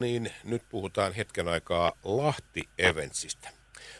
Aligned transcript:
niin 0.00 0.30
nyt 0.44 0.62
puhutaan 0.68 1.12
hetken 1.12 1.48
aikaa 1.48 1.92
Lahti 2.04 2.68
Eventsistä. 2.78 3.48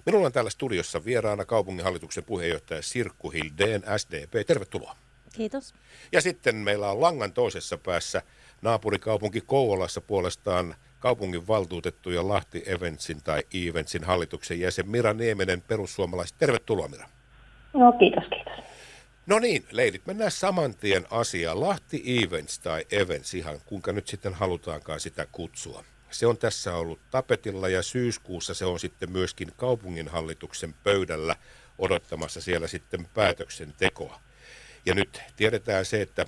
Minulla 0.07 0.27
on 0.27 0.33
täällä 0.33 0.51
studiossa 0.51 1.05
vieraana 1.05 1.45
kaupunginhallituksen 1.45 2.25
puheenjohtaja 2.25 2.83
Sirkku 2.83 3.31
Hildeen, 3.31 3.83
SDP. 3.97 4.47
Tervetuloa. 4.47 4.97
Kiitos. 5.33 5.75
Ja 6.13 6.21
sitten 6.21 6.57
meillä 6.57 6.91
on 6.91 7.01
langan 7.01 7.33
toisessa 7.33 7.79
päässä 7.79 8.23
naapurikaupunki 8.63 9.41
Kouvolassa 9.41 10.01
puolestaan 10.01 10.75
kaupungin 11.01 11.47
valtuutettu 11.49 12.11
ja 12.11 12.29
Lahti 12.29 12.63
Eventsin 12.67 13.23
tai 13.23 13.43
Eventsin 13.69 14.05
hallituksen 14.05 14.61
jäsen 14.61 14.89
Mira 14.89 15.13
Nieminen, 15.13 15.63
perussuomalaiset. 15.63 16.39
Tervetuloa 16.39 16.89
Mira. 16.89 17.09
No 17.73 17.93
kiitos, 17.93 18.25
kiitos. 18.29 18.65
No 19.27 19.39
niin, 19.39 19.67
leidit, 19.71 20.07
mennään 20.07 20.31
saman 20.31 20.75
tien 20.75 21.07
asiaan. 21.11 21.61
Lahti 21.61 22.23
Events 22.23 22.59
tai 22.59 22.87
Events, 22.91 23.35
ihan 23.35 23.61
kuinka 23.67 23.93
nyt 23.93 24.09
sitten 24.09 24.35
halutaankaan 24.35 25.01
sitä 25.01 25.27
kutsua. 25.33 25.85
Se 26.11 26.27
on 26.27 26.39
tässä 26.39 26.75
ollut 26.75 27.01
tapetilla 27.11 27.69
ja 27.69 27.83
syyskuussa 27.83 28.55
se 28.55 28.65
on 28.65 28.81
sitten 28.81 29.13
myöskin 29.13 29.53
kaupunginhallituksen 29.57 30.75
pöydällä 30.75 31.37
odottamassa 31.79 32.41
siellä 32.41 32.69
sitten 32.69 33.09
päätöksentekoa. 33.15 34.21
Ja 34.87 34.95
nyt 34.95 35.21
tiedetään 35.37 35.85
se, 35.85 36.03
että 36.03 36.27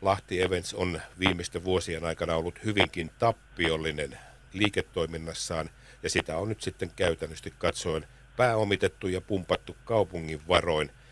Lahti 0.00 0.42
Events 0.42 0.74
on 0.74 1.00
viimeisten 1.18 1.64
vuosien 1.64 2.04
aikana 2.04 2.36
ollut 2.36 2.64
hyvinkin 2.64 3.10
tappiollinen 3.18 4.18
liiketoiminnassaan 4.52 5.70
ja 6.02 6.10
sitä 6.10 6.36
on 6.36 6.48
nyt 6.48 6.62
sitten 6.62 6.90
käytännössä 6.96 7.50
katsoen 7.58 8.06
pääomitettu 8.36 9.08
ja 9.08 9.20
pumpattu 9.20 9.76
kaupungin 9.84 10.48
varoin– 10.48 10.90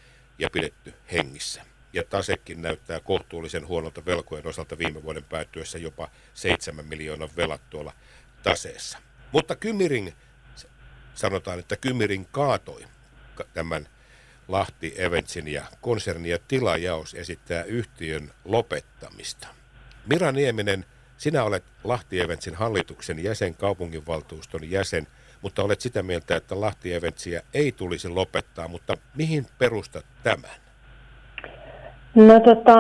ja 0.43 0.51
pidetty 0.51 0.95
hengissä. 1.13 1.63
Ja 1.93 2.03
tasekin 2.05 2.63
näyttää 2.63 3.01
kohtuullisen 3.01 3.67
huonolta 3.67 4.05
velkojen 4.05 4.47
osalta 4.47 4.79
viime 4.79 5.03
vuoden 5.03 5.25
päättyessä 5.25 5.79
jopa 5.79 6.11
7 6.35 6.85
miljoonan 6.85 7.29
velat 7.37 7.71
tuolla 7.71 7.93
taseessa. 8.43 8.99
Mutta 9.33 9.57
Kymiring, 9.57 10.11
sanotaan, 11.15 11.59
että 11.59 11.77
Kymiring 11.77 12.27
kaatoi 12.31 12.85
tämän 13.55 13.89
Lahti 14.49 14.95
Eventsin 14.97 15.49
ja 15.49 15.65
konserni 15.81 16.29
ja 16.29 16.39
tilajaos 16.49 17.15
esittää 17.15 17.65
yhtiön 17.65 18.33
lopettamista. 18.45 19.49
Mira 20.07 20.33
Nieminen, 20.33 20.87
sinä 21.17 21.45
olet 21.45 21.65
Lahti 21.85 22.21
Eventsin 22.21 22.55
hallituksen 22.55 23.25
jäsen, 23.25 23.55
kaupunginvaltuuston 23.55 24.71
jäsen– 24.71 25.07
mutta 25.43 25.63
olet 25.63 25.81
sitä 25.81 26.03
mieltä, 26.03 26.37
että 26.37 26.61
Lahti 26.61 26.95
Eventsiä 26.95 27.41
ei 27.55 27.73
tulisi 27.73 28.09
lopettaa, 28.09 28.69
mutta 28.69 28.95
mihin 29.17 29.47
perustat 29.59 30.05
tämän? 30.23 30.57
No 32.15 32.41
tota, 32.41 32.75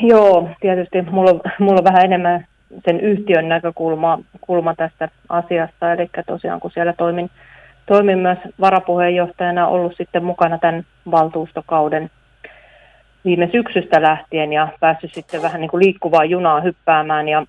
joo, 0.00 0.48
tietysti 0.60 1.02
mulla, 1.02 1.30
on, 1.30 1.40
mulla 1.58 1.78
on 1.78 1.84
vähän 1.84 2.04
enemmän 2.04 2.46
sen 2.84 3.00
yhtiön 3.00 3.48
näkökulma 3.48 4.18
kulma 4.40 4.74
tästä 4.74 5.08
asiasta, 5.28 5.92
eli 5.92 6.10
tosiaan 6.26 6.60
kun 6.60 6.70
siellä 6.70 6.92
toimin, 6.92 7.30
toimin 7.86 8.18
myös 8.18 8.38
varapuheenjohtajana, 8.60 9.68
ollut 9.68 9.96
sitten 9.96 10.24
mukana 10.24 10.58
tämän 10.58 10.86
valtuustokauden 11.10 12.10
viime 13.24 13.48
syksystä 13.52 14.02
lähtien 14.02 14.52
ja 14.52 14.68
päässyt 14.80 15.14
sitten 15.14 15.42
vähän 15.42 15.60
niin 15.60 15.70
kuin 15.70 15.84
liikkuvaa 15.84 16.24
junaa 16.24 16.60
hyppäämään 16.60 17.28
ja 17.28 17.46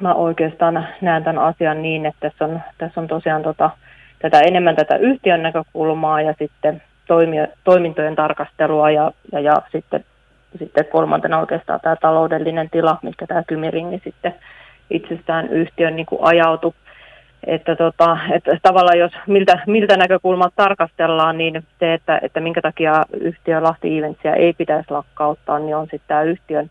mä 0.00 0.14
oikeastaan 0.14 0.86
näen 1.00 1.24
tämän 1.24 1.42
asian 1.42 1.82
niin, 1.82 2.06
että 2.06 2.30
tässä 2.30 2.44
on, 2.44 2.60
tässä 2.78 3.00
on 3.00 3.08
tosiaan 3.08 3.42
tota, 3.42 3.70
tätä 4.18 4.40
enemmän 4.40 4.76
tätä 4.76 4.96
yhtiön 4.96 5.42
näkökulmaa 5.42 6.22
ja 6.22 6.34
sitten 6.38 6.82
toimia, 7.06 7.46
toimintojen 7.64 8.16
tarkastelua 8.16 8.90
ja, 8.90 9.12
ja, 9.32 9.40
ja 9.40 9.52
sitten, 9.72 10.04
sitten 10.58 10.84
kolmantena 10.84 11.38
oikeastaan 11.38 11.80
tämä 11.80 11.96
taloudellinen 11.96 12.70
tila, 12.70 12.98
mikä 13.02 13.26
tämä 13.26 13.42
Kymiringi 13.46 14.00
sitten 14.04 14.34
itsestään 14.90 15.48
yhtiön 15.48 15.96
niin 15.96 16.06
kuin 16.06 16.24
ajautui. 16.24 16.72
Että, 17.46 17.76
tota, 17.76 18.18
että 18.32 18.58
tavallaan 18.62 18.98
jos 18.98 19.12
miltä, 19.26 19.58
miltä 19.66 19.96
näkökulmalta 19.96 20.52
tarkastellaan, 20.56 21.38
niin 21.38 21.64
se, 21.78 21.94
että, 21.94 22.18
että 22.22 22.40
minkä 22.40 22.62
takia 22.62 23.02
yhtiö 23.20 23.62
Lahti 23.62 23.98
Eventsia 23.98 24.34
ei 24.34 24.52
pitäisi 24.52 24.90
lakkauttaa, 24.90 25.58
niin 25.58 25.76
on 25.76 25.84
sitten 25.84 26.08
tämä 26.08 26.22
yhtiön 26.22 26.70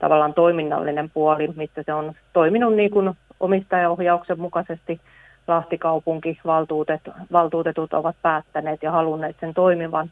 tavallaan 0.00 0.34
toiminnallinen 0.34 1.10
puoli, 1.14 1.48
missä 1.56 1.82
se 1.82 1.94
on 1.94 2.12
toiminut 2.32 2.74
niin 2.74 2.90
kuin 2.90 3.14
omistajaohjauksen 3.40 4.40
mukaisesti 4.40 5.00
Lahtikaupunki, 5.48 6.38
valtuutet, 6.44 7.00
valtuutetut 7.32 7.94
ovat 7.94 8.16
päättäneet 8.22 8.82
ja 8.82 8.90
halunneet 8.90 9.36
sen 9.40 9.54
toimivan. 9.54 10.10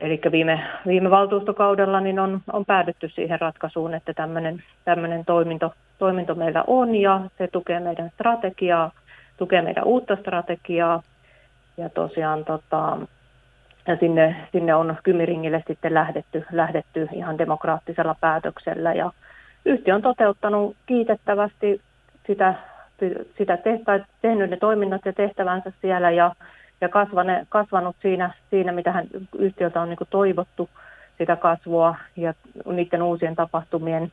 Eli 0.00 0.20
viime, 0.32 0.60
viime 0.86 1.10
valtuustokaudella 1.10 2.00
niin 2.00 2.18
on, 2.18 2.40
on 2.52 2.64
päädytty 2.64 3.08
siihen 3.08 3.40
ratkaisuun, 3.40 3.94
että 3.94 4.12
tämmöinen 4.84 5.24
toiminto, 5.26 5.74
toiminto 5.98 6.34
meillä 6.34 6.64
on 6.66 6.94
ja 6.94 7.20
se 7.38 7.48
tukee 7.48 7.80
meidän 7.80 8.10
strategiaa, 8.14 8.90
tukee 9.36 9.62
meidän 9.62 9.84
uutta 9.84 10.16
strategiaa. 10.16 11.02
Ja 11.76 11.88
tosiaan 11.88 12.44
tota, 12.44 12.98
ja 13.86 13.96
sinne, 13.96 14.36
sinne 14.52 14.74
on 14.74 14.96
Kymiringille 15.02 15.64
sitten 15.66 15.94
lähdetty, 15.94 16.44
lähdetty 16.52 17.08
ihan 17.12 17.38
demokraattisella 17.38 18.16
päätöksellä. 18.20 18.92
Ja 18.92 19.12
yhtiö 19.64 19.94
on 19.94 20.02
toteuttanut 20.02 20.76
kiitettävästi 20.86 21.80
sitä, 22.26 22.54
sitä 23.38 23.56
tehtä, 23.56 24.00
tehnyt 24.22 24.50
ne 24.50 24.56
toiminnat 24.56 25.00
ja 25.04 25.12
tehtävänsä 25.12 25.72
siellä 25.80 26.10
ja, 26.10 26.34
ja 26.80 26.88
kasvane, 26.88 27.46
kasvanut 27.48 27.96
siinä, 28.02 28.34
siinä, 28.50 28.72
mitä 28.72 28.92
hän 28.92 29.06
yhtiöltä 29.38 29.80
on 29.80 29.88
niin 29.88 29.98
toivottu 30.10 30.68
sitä 31.18 31.36
kasvua 31.36 31.96
ja 32.16 32.34
niiden 32.66 33.02
uusien 33.02 33.36
tapahtumien 33.36 34.12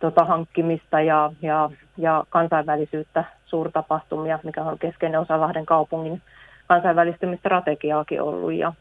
tota, 0.00 0.24
hankkimista 0.24 1.00
ja, 1.00 1.32
ja, 1.42 1.70
ja 1.96 2.24
kansainvälisyyttä, 2.28 3.24
suurtapahtumia, 3.46 4.38
mikä 4.42 4.62
on 4.62 4.78
keskeinen 4.78 5.20
osa 5.20 5.40
Lahden 5.40 5.66
kaupungin 5.66 6.22
kansainvälistymistrategiaakin 6.68 8.22
ollut. 8.22 8.52
Ja, 8.52 8.72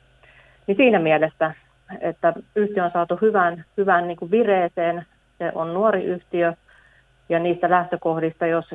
niin 0.68 0.78
siinä 0.78 1.00
mielessä, 1.00 1.54
että 2.02 2.34
yhtiö 2.56 2.84
on 2.84 2.92
saatu 2.92 3.18
hyvän, 3.22 3.66
hyvän 3.78 4.08
niin 4.08 4.18
kuin 4.18 4.32
vireeseen, 4.32 5.06
se 5.38 5.52
on 5.56 5.74
nuori 5.74 6.04
yhtiö, 6.04 6.54
ja 7.30 7.40
niistä 7.40 7.70
lähtökohdista, 7.70 8.46
jos 8.46 8.66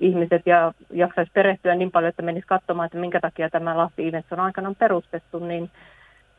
ihmiset 0.00 0.42
ja 0.46 0.72
jaksaisi 0.90 1.32
perehtyä 1.34 1.74
niin 1.74 1.90
paljon, 1.90 2.08
että 2.08 2.22
menisi 2.22 2.46
katsomaan, 2.46 2.86
että 2.86 2.98
minkä 2.98 3.20
takia 3.20 3.50
tämä 3.50 3.76
Lahti 3.76 4.08
Events 4.08 4.32
on 4.32 4.40
aikanaan 4.40 4.76
perustettu, 4.76 5.38
niin, 5.38 5.70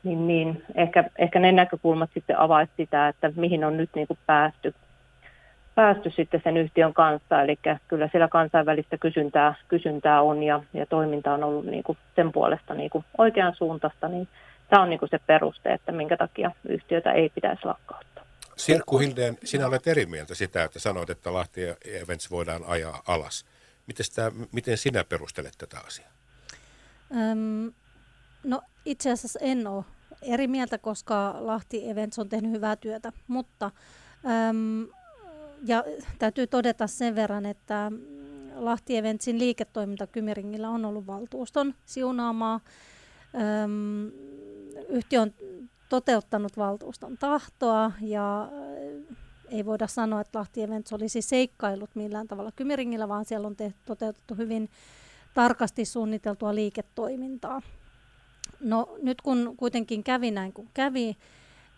niin, 0.04 0.28
niin 0.28 0.64
ehkä, 0.76 1.04
ehkä 1.18 1.40
ne 1.40 1.52
näkökulmat 1.52 2.10
sitten 2.14 2.40
avaisi 2.40 2.72
sitä, 2.78 3.08
että 3.08 3.32
mihin 3.36 3.64
on 3.64 3.78
nyt 3.78 3.90
niin 3.96 4.08
kuin 4.08 4.20
päästy 4.26 4.74
päästy 5.78 6.12
sitten 6.16 6.42
sen 6.44 6.58
yhtiön 6.58 6.94
kanssa, 6.94 7.42
eli 7.42 7.60
kyllä 7.88 8.10
siellä 8.12 8.28
kansainvälistä 8.28 8.98
kysyntää, 8.98 9.54
kysyntää 9.68 10.22
on 10.22 10.44
ja, 10.44 10.64
ja 10.74 10.86
toiminta 10.86 11.34
on 11.34 11.44
ollut 11.44 11.66
niin 11.66 11.84
kuin 11.84 11.98
sen 12.16 12.32
puolesta 12.32 12.74
niin 12.74 12.90
kuin 12.90 13.06
oikean 13.18 13.56
suuntaista, 13.56 14.08
niin 14.08 14.28
tämä 14.70 14.82
on 14.82 14.90
niin 14.90 15.00
kuin 15.00 15.10
se 15.10 15.20
peruste, 15.28 15.74
että 15.74 15.92
minkä 15.92 16.18
takia 16.18 16.52
yhtiötä 16.70 17.12
ei 17.12 17.30
pitäisi 17.30 17.66
lakkauttaa. 17.66 18.24
Sirkku 18.56 18.98
Hildeen, 18.98 19.38
sinä 19.44 19.68
olet 19.68 19.88
eri 19.88 20.06
mieltä 20.06 20.36
sitä, 20.36 20.64
että 20.64 20.80
sanoit, 20.80 21.10
että 21.10 21.34
Lahti 21.34 21.62
Events 22.02 22.32
voidaan 22.32 22.62
ajaa 22.68 23.02
alas. 23.08 23.46
Miten, 23.88 24.06
sitä, 24.06 24.32
miten 24.52 24.78
sinä 24.78 25.04
perustelet 25.04 25.54
tätä 25.58 25.78
asiaa? 25.88 26.10
Öm, 27.16 27.74
no 28.44 28.62
itse 28.86 29.12
asiassa 29.12 29.40
en 29.42 29.68
ole 29.68 29.84
eri 30.22 30.48
mieltä, 30.48 30.78
koska 30.78 31.36
Lahti 31.40 31.90
Events 31.90 32.20
on 32.20 32.30
tehnyt 32.30 32.52
hyvää 32.52 32.76
työtä, 32.76 33.12
mutta 33.28 33.72
öm, 34.50 34.88
ja 35.66 35.84
täytyy 36.20 36.48
todeta 36.48 36.88
sen 36.88 37.16
verran, 37.16 37.46
että 37.46 37.92
Lahti 38.56 38.98
Eventsin 38.98 39.40
liiketoiminta 39.40 40.08
Kymeringillä 40.08 40.70
on 40.70 40.86
ollut 40.86 41.08
valtuuston 41.08 41.74
siunaamaa. 41.86 42.60
Öm, 43.64 44.12
yhtiö 44.90 45.22
on 45.22 45.34
toteuttanut 45.90 46.58
valtuuston 46.58 47.18
tahtoa 47.18 47.92
ja 48.02 48.50
ei 49.50 49.66
voida 49.66 49.88
sanoa, 49.88 50.22
että 50.22 50.40
Lahti 50.40 50.64
Events 50.64 50.94
olisi 50.94 51.22
seikkailut 51.22 51.90
millään 51.96 52.28
tavalla 52.28 52.52
Kymeringillä, 52.52 53.08
vaan 53.08 53.26
siellä 53.26 53.48
on 53.48 53.56
tehty, 53.56 53.80
toteutettu 53.86 54.36
hyvin 54.36 54.70
tarkasti 55.34 55.86
suunniteltua 55.86 56.56
liiketoimintaa. 56.56 57.62
No 58.60 58.98
nyt 59.02 59.22
kun 59.22 59.54
kuitenkin 59.58 60.04
kävi 60.04 60.32
näin 60.32 60.54
kuin 60.54 60.70
kävi, 60.74 61.18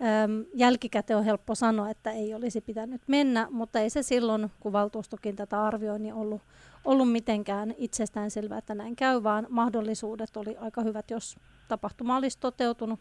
Öm, 0.02 0.46
jälkikäteen 0.54 1.18
on 1.18 1.26
helppo 1.26 1.56
sanoa, 1.56 1.90
että 1.90 2.12
ei 2.12 2.34
olisi 2.34 2.62
pitänyt 2.62 3.02
mennä, 3.08 3.48
mutta 3.52 3.80
ei 3.80 3.90
se 3.90 4.04
silloin, 4.04 4.52
kun 4.60 4.74
valtuustokin 4.74 5.36
tätä 5.36 5.64
arvioi, 5.64 6.00
niin 6.00 6.14
ollut, 6.14 6.42
ollut 6.86 7.12
mitenkään 7.12 7.74
itsestään 7.78 8.32
selvää, 8.32 8.58
että 8.58 8.76
näin 8.76 8.96
käy, 8.96 9.24
vaan 9.24 9.48
mahdollisuudet 9.50 10.38
oli 10.38 10.58
aika 10.58 10.82
hyvät, 10.82 11.12
jos 11.12 11.38
tapahtuma 11.68 12.18
olisi 12.18 12.40
toteutunut. 12.40 13.00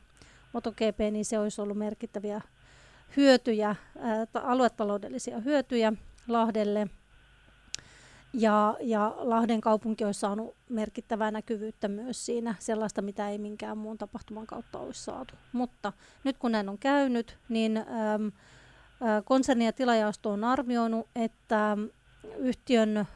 MotoGP, 0.53 0.99
niin 1.11 1.25
se 1.25 1.39
olisi 1.39 1.61
ollut 1.61 1.79
merkittäviä 1.79 2.41
hyötyjä, 3.17 3.77
ää, 3.99 4.27
aluetaloudellisia 4.35 5.39
hyötyjä 5.39 5.93
Lahdelle– 6.29 6.87
ja, 8.33 8.77
ja 8.81 9.15
Lahden 9.17 9.61
kaupunki 9.61 10.05
olisi 10.05 10.21
saanut 10.21 10.57
merkittävää 10.69 11.31
näkyvyyttä 11.31 11.89
myös 11.89 12.27
siinä, 12.27 12.55
sellaista 12.59 13.03
mitä 13.03 13.29
ei 13.29 13.39
minkään 13.39 13.79
muun 13.79 13.99
tapahtuman 13.99 14.47
kautta 14.47 14.79
olisi 14.79 15.05
saatu. 15.05 15.35
Mutta 15.53 15.93
nyt 16.25 16.39
kun 16.39 16.53
näin 16.53 16.69
on 16.69 16.79
käynyt, 16.79 17.39
niin 17.49 17.77
äm, 17.77 18.33
konserni 19.25 19.65
ja 19.65 19.73
tilajaosto 19.73 20.31
on 20.31 20.45
arvioinut, 20.45 21.07
että 21.17 21.77
yhtiön 22.39 22.97
äh, 22.97 23.07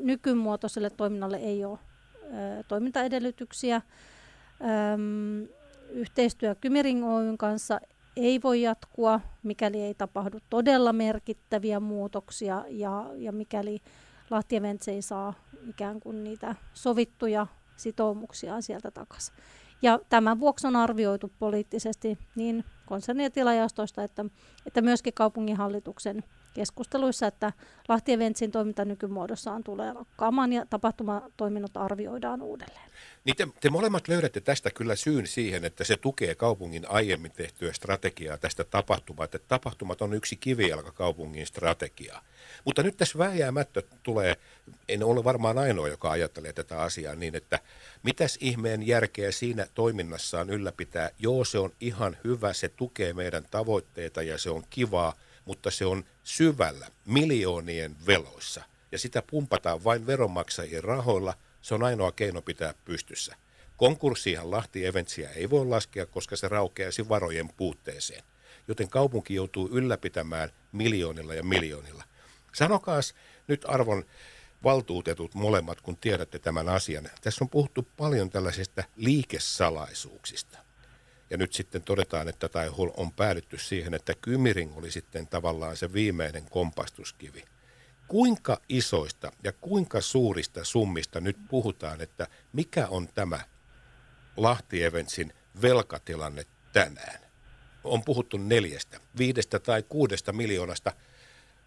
nykymuotoiselle 0.00 0.90
toiminnalle 0.90 1.36
ei 1.36 1.64
ole 1.64 1.78
äh, 1.78 2.64
toimintaedellytyksiä. 2.68 3.76
Ähm, 3.76 5.44
yhteistyö 5.90 6.54
Kymiring 6.54 7.06
Oyn 7.06 7.38
kanssa 7.38 7.80
ei 8.16 8.42
voi 8.42 8.62
jatkua, 8.62 9.20
mikäli 9.42 9.80
ei 9.80 9.94
tapahdu 9.94 10.38
todella 10.50 10.92
merkittäviä 10.92 11.80
muutoksia 11.80 12.64
ja, 12.68 13.10
ja 13.16 13.32
mikäli 13.32 13.80
Lahti 14.30 14.56
Events 14.56 14.88
ei 14.88 15.02
saa 15.02 15.34
ikään 15.68 16.00
kuin 16.00 16.24
niitä 16.24 16.54
sovittuja 16.74 17.46
sitoumuksia 17.76 18.60
sieltä 18.60 18.90
takaisin. 18.90 19.34
Ja 19.82 20.00
tämän 20.08 20.40
vuoksi 20.40 20.66
on 20.66 20.76
arvioitu 20.76 21.32
poliittisesti 21.38 22.18
niin 22.36 22.64
konserni- 22.86 23.22
ja 23.22 23.30
että, 24.04 24.24
että 24.66 24.82
myöskin 24.82 25.14
kaupunginhallituksen 25.14 26.24
keskusteluissa, 26.54 27.26
että 27.26 27.52
Lahti 27.88 28.12
Eventsin 28.12 28.50
toiminta 28.50 28.84
nykymuodossaan 28.84 29.64
tulee 29.64 29.92
lakkaamaan 29.92 30.52
ja 30.52 30.66
tapahtumatoiminnot 30.70 31.76
arvioidaan 31.76 32.42
uudelleen. 32.42 32.90
Niin 33.24 33.36
te, 33.36 33.48
te 33.60 33.70
molemmat 33.70 34.08
löydätte 34.08 34.40
tästä 34.40 34.70
kyllä 34.70 34.96
syyn 34.96 35.26
siihen, 35.26 35.64
että 35.64 35.84
se 35.84 35.96
tukee 35.96 36.34
kaupungin 36.34 36.90
aiemmin 36.90 37.32
tehtyä 37.32 37.72
strategiaa 37.72 38.38
tästä 38.38 38.64
tapahtumaa, 38.64 39.24
että 39.24 39.38
tapahtumat 39.38 40.02
on 40.02 40.14
yksi 40.14 40.36
kivijalka 40.36 40.92
kaupungin 40.92 41.46
strategiaa. 41.46 42.22
Mutta 42.64 42.82
nyt 42.82 42.96
tässä 42.96 43.18
vääjäämättä 43.18 43.82
tulee, 44.02 44.36
en 44.88 45.02
ole 45.02 45.24
varmaan 45.24 45.58
ainoa, 45.58 45.88
joka 45.88 46.10
ajattelee 46.10 46.52
tätä 46.52 46.82
asiaa 46.82 47.14
niin, 47.14 47.34
että 47.34 47.58
mitäs 48.02 48.38
ihmeen 48.40 48.86
järkeä 48.86 49.32
siinä 49.32 49.66
toiminnassaan 49.74 50.50
ylläpitää. 50.50 51.10
Joo, 51.18 51.44
se 51.44 51.58
on 51.58 51.72
ihan 51.80 52.16
hyvä, 52.24 52.52
se 52.52 52.68
tukee 52.68 53.12
meidän 53.12 53.44
tavoitteita 53.50 54.22
ja 54.22 54.38
se 54.38 54.50
on 54.50 54.64
kivaa, 54.70 55.12
mutta 55.48 55.70
se 55.70 55.86
on 55.86 56.04
syvällä 56.24 56.86
miljoonien 57.04 57.96
veloissa. 58.06 58.64
Ja 58.92 58.98
sitä 58.98 59.22
pumpataan 59.22 59.84
vain 59.84 60.06
veronmaksajien 60.06 60.84
rahoilla. 60.84 61.34
Se 61.62 61.74
on 61.74 61.82
ainoa 61.82 62.12
keino 62.12 62.42
pitää 62.42 62.74
pystyssä. 62.84 63.36
Konkurssiinhan 63.76 64.50
Lahti 64.50 64.86
Eventsiä 64.86 65.30
ei 65.30 65.50
voi 65.50 65.66
laskea, 65.66 66.06
koska 66.06 66.36
se 66.36 66.48
raukeaisi 66.48 67.08
varojen 67.08 67.48
puutteeseen. 67.56 68.22
Joten 68.68 68.88
kaupunki 68.88 69.34
joutuu 69.34 69.68
ylläpitämään 69.72 70.50
miljoonilla 70.72 71.34
ja 71.34 71.42
miljoonilla. 71.42 72.04
Sanokaas 72.54 73.14
nyt 73.46 73.64
arvon 73.68 74.04
valtuutetut 74.64 75.34
molemmat, 75.34 75.80
kun 75.80 75.96
tiedätte 75.96 76.38
tämän 76.38 76.68
asian. 76.68 77.10
Tässä 77.20 77.44
on 77.44 77.50
puhuttu 77.50 77.88
paljon 77.96 78.30
tällaisista 78.30 78.84
liikesalaisuuksista. 78.96 80.67
Ja 81.30 81.36
nyt 81.36 81.52
sitten 81.52 81.82
todetaan, 81.82 82.28
että 82.28 82.48
tai 82.48 82.70
on 82.96 83.12
päädytty 83.12 83.58
siihen, 83.58 83.94
että 83.94 84.14
Kymiring 84.22 84.76
oli 84.78 84.90
sitten 84.90 85.26
tavallaan 85.26 85.76
se 85.76 85.92
viimeinen 85.92 86.44
kompastuskivi. 86.50 87.44
Kuinka 88.08 88.60
isoista 88.68 89.32
ja 89.44 89.52
kuinka 89.52 90.00
suurista 90.00 90.64
summista 90.64 91.20
nyt 91.20 91.36
puhutaan, 91.48 92.00
että 92.00 92.26
mikä 92.52 92.88
on 92.88 93.08
tämä 93.14 93.40
Lahti 94.36 94.84
Eventsin 94.84 95.32
velkatilanne 95.62 96.46
tänään? 96.72 97.20
On 97.84 98.04
puhuttu 98.04 98.36
neljästä, 98.36 99.00
viidestä 99.18 99.58
tai 99.58 99.82
kuudesta 99.82 100.32
miljoonasta. 100.32 100.92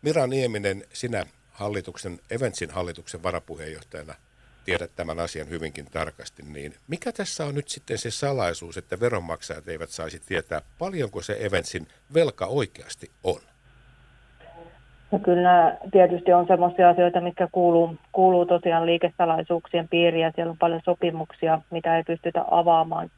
Mira 0.02 0.28
Nieminen, 0.28 0.88
sinä 0.94 1.26
hallituksen, 1.52 2.20
Eventsin 2.30 2.70
hallituksen 2.70 3.24
varapuheenjohtajana– 3.24 4.16
tiedät 4.66 4.92
tämän 4.96 5.20
asian 5.20 5.50
hyvinkin 5.50 5.86
tarkasti, 5.92 6.44
niin 6.44 6.74
mikä 6.88 7.12
tässä 7.12 7.46
on 7.46 7.56
nyt 7.56 7.68
sitten 7.70 7.98
se 7.98 8.12
salaisuus, 8.12 8.78
että 8.78 9.00
veronmaksajat 9.00 9.68
eivät 9.68 9.90
saisi 9.90 10.22
tietää, 10.28 10.62
paljonko 10.80 11.22
se 11.22 11.38
Eventsin 11.40 11.88
velka 12.14 12.46
oikeasti 12.46 13.12
on? 13.24 13.42
No 15.12 15.20
kyllä 15.20 15.42
nämä 15.42 15.78
tietysti 15.92 16.34
on 16.34 16.48
sellaisia 16.48 16.90
asioita, 16.90 17.22
mitkä 17.22 17.48
kuuluu, 17.52 17.96
kuuluu 18.12 18.46
tosiaan 18.46 18.86
liikesalaisuuksien 18.86 19.88
piiriin 19.88 20.24
ja 20.24 20.32
siellä 20.36 20.52
on 20.52 20.58
paljon 20.58 20.82
sopimuksia, 20.86 21.62
mitä 21.72 21.98
ei 21.98 22.04
pystytä 22.04 22.46
avaamaan. 22.52 23.10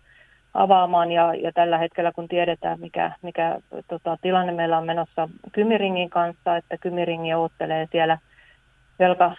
avaamaan 0.53 1.11
ja, 1.11 1.33
ja 1.33 1.51
tällä 1.51 1.77
hetkellä 1.77 2.11
kun 2.11 2.27
tiedetään, 2.27 2.79
mikä, 2.79 3.11
mikä 3.21 3.59
tota, 3.87 4.17
tilanne 4.21 4.51
meillä 4.51 4.77
on 4.77 4.85
menossa 4.85 5.29
Kymiringin 5.51 6.09
kanssa, 6.09 6.57
että 6.57 6.77
Kymiringi 6.77 7.33
ottelee 7.33 7.87
siellä 7.91 8.17
velka, 8.99 9.35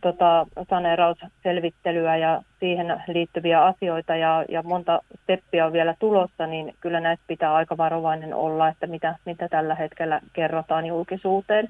tota, 0.00 0.46
saneerausselvittelyä 0.70 2.16
ja 2.16 2.42
siihen 2.60 3.02
liittyviä 3.08 3.64
asioita 3.64 4.16
ja, 4.16 4.44
ja 4.48 4.62
monta 4.62 5.00
steppiä 5.22 5.66
on 5.66 5.72
vielä 5.72 5.94
tulossa, 5.98 6.46
niin 6.46 6.74
kyllä 6.80 7.00
näistä 7.00 7.24
pitää 7.26 7.54
aika 7.54 7.76
varovainen 7.76 8.34
olla, 8.34 8.68
että 8.68 8.86
mitä, 8.86 9.14
mitä 9.24 9.48
tällä 9.48 9.74
hetkellä 9.74 10.20
kerrotaan 10.32 10.86
julkisuuteen. 10.86 11.68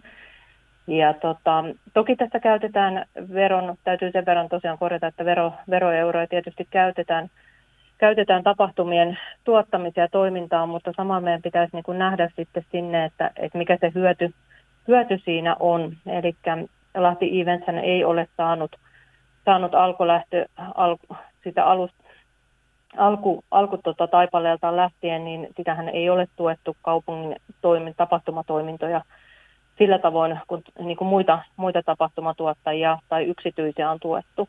Ja 0.86 1.14
tota, 1.14 1.64
toki 1.94 2.16
tässä 2.16 2.40
käytetään 2.40 3.04
veron, 3.34 3.76
täytyy 3.84 4.12
sen 4.12 4.26
verran 4.26 4.48
tosiaan 4.48 4.78
korjata, 4.78 5.06
että 5.06 5.24
vero, 5.24 5.52
veroeuroja 5.70 6.26
tietysti 6.26 6.66
käytetään, 6.70 7.28
käytetään 7.98 8.42
tapahtumien 8.42 9.18
tuottamiseen 9.44 10.02
ja 10.02 10.08
toimintaan, 10.08 10.68
mutta 10.68 10.92
samalla 10.96 11.20
meidän 11.20 11.42
pitäisi 11.42 11.76
niin 11.76 11.82
kuin 11.84 11.98
nähdä 11.98 12.30
sitten 12.36 12.64
sinne, 12.72 13.04
että, 13.04 13.30
että 13.36 13.58
mikä 13.58 13.78
se 13.80 13.92
hyöty, 13.94 14.34
hyöty 14.88 15.18
siinä 15.24 15.56
on. 15.60 15.92
Eli 16.06 16.36
Lahti 16.96 17.40
Events 17.40 17.66
ei 17.82 18.04
ole 18.04 18.28
saanut, 18.36 18.76
saanut 19.44 19.74
alkulähtö, 19.74 20.46
al, 20.74 20.96
sitä 21.44 21.64
alusta, 21.64 22.04
alku, 22.96 23.44
alku 23.50 23.78
tota, 23.84 24.06
taipaleelta 24.06 24.76
lähtien, 24.76 25.24
niin 25.24 25.48
sitähän 25.56 25.88
ei 25.88 26.10
ole 26.10 26.28
tuettu 26.36 26.76
kaupungin 26.82 27.36
toimin, 27.60 27.94
tapahtumatoimintoja 27.96 29.00
sillä 29.78 29.98
tavoin, 29.98 30.38
kun 30.46 30.62
niin 30.78 30.96
kuin 30.96 31.08
muita, 31.08 31.38
muita 31.56 31.82
tapahtumatuottajia 31.82 32.98
tai 33.08 33.24
yksityisiä 33.24 33.90
on 33.90 34.00
tuettu. 34.00 34.48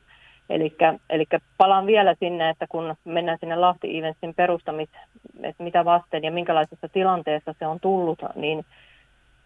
Eli 1.09 1.27
palaan 1.57 1.85
vielä 1.85 2.15
sinne, 2.19 2.49
että 2.49 2.67
kun 2.69 2.95
mennään 3.05 3.37
sinne 3.39 3.55
Lahti 3.55 3.97
Eventsin 3.97 4.35
perustamis, 4.35 4.89
että 5.43 5.63
mitä 5.63 5.85
vasten 5.85 6.23
ja 6.23 6.31
minkälaisessa 6.31 6.89
tilanteessa 6.89 7.55
se 7.59 7.67
on 7.67 7.79
tullut, 7.79 8.19
niin 8.35 8.65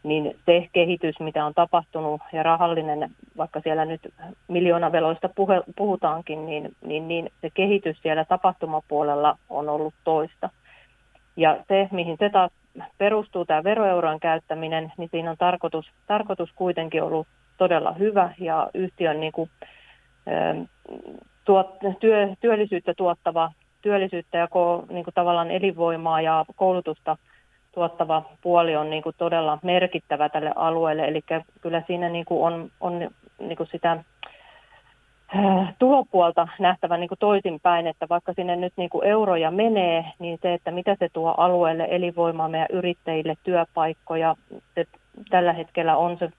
niin 0.04 0.36
se 0.46 0.68
kehitys, 0.74 1.20
mitä 1.20 1.46
on 1.46 1.54
tapahtunut 1.54 2.22
ja 2.34 2.44
rahallinen, 2.44 3.12
vaikka 3.38 3.62
siellä 3.62 3.86
nyt 3.86 4.14
miljoonaveloista 4.48 5.30
puhutaankin, 5.76 6.46
niin, 6.46 6.76
niin, 6.86 7.08
niin 7.08 7.32
se 7.42 7.50
kehitys 7.54 7.98
siellä 8.02 8.26
tapahtumapuolella 8.26 9.38
on 9.50 9.70
ollut 9.70 9.94
toista. 10.04 10.50
Ja 11.38 11.58
se, 11.68 11.88
mihin 11.92 12.18
se 12.20 12.30
taas 12.30 12.52
perustuu, 12.98 13.46
tämä 13.46 13.64
veroeuron 13.64 14.20
käyttäminen, 14.20 14.92
niin 14.98 15.10
siinä 15.12 15.32
on 15.32 15.38
tarkoitus, 15.38 15.92
tarkoitus 16.08 16.50
kuitenkin 16.56 17.04
ollut 17.04 17.28
todella 17.58 17.94
hyvä 17.94 18.34
ja 18.40 18.70
yhtiön 18.74 19.20
niin 19.20 19.32
kuin, 19.32 19.50
tuot, 21.46 21.68
työ, 22.00 22.36
työllisyyttä 22.42 22.94
tuottava, 22.98 23.52
työllisyyttä 23.82 24.38
ja 24.38 24.48
niin 24.90 25.04
kuin 25.04 25.14
tavallaan 25.14 25.52
elinvoimaa 25.52 26.22
ja 26.22 26.46
koulutusta– 26.56 27.18
tuottava 27.74 28.24
puoli 28.42 28.76
on 28.76 28.90
niin 28.90 29.04
kuin 29.04 29.16
todella 29.18 29.60
merkittävä 29.64 30.30
tälle 30.30 30.52
alueelle. 30.56 31.08
Eli 31.08 31.22
kyllä 31.62 31.84
siinä 31.88 32.10
niin 32.10 32.26
kuin 32.26 32.54
on, 32.54 32.72
on 32.82 33.10
niin 33.40 33.58
kuin 33.58 33.70
sitä 33.72 33.92
äh, 35.36 35.76
tulopuolta 35.80 36.48
nähtävä 36.60 36.98
niin 36.98 37.10
toisinpäin, 37.20 37.88
että 37.88 38.06
vaikka 38.10 38.34
sinne 38.34 38.56
nyt 38.56 38.74
niin 38.78 38.90
kuin 38.90 39.08
euroja 39.08 39.52
menee, 39.52 40.06
niin 40.20 40.40
se, 40.42 40.54
että 40.54 40.72
mitä 40.72 40.96
se 41.00 41.10
tuo 41.14 41.34
alueelle 41.38 41.88
elinvoimaa 41.92 42.50
meidän 42.50 42.68
yrittäjille, 42.72 43.36
työpaikkoja, 43.44 44.36
se 44.76 44.86
tällä 45.30 45.54
hetkellä 45.54 45.98
on 45.98 46.18
se 46.18 46.26
6,5 46.26 46.32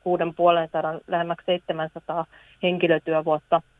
lähemmäksi 1.06 1.46
700 1.46 2.24
henkilötyövuotta– 2.62 3.62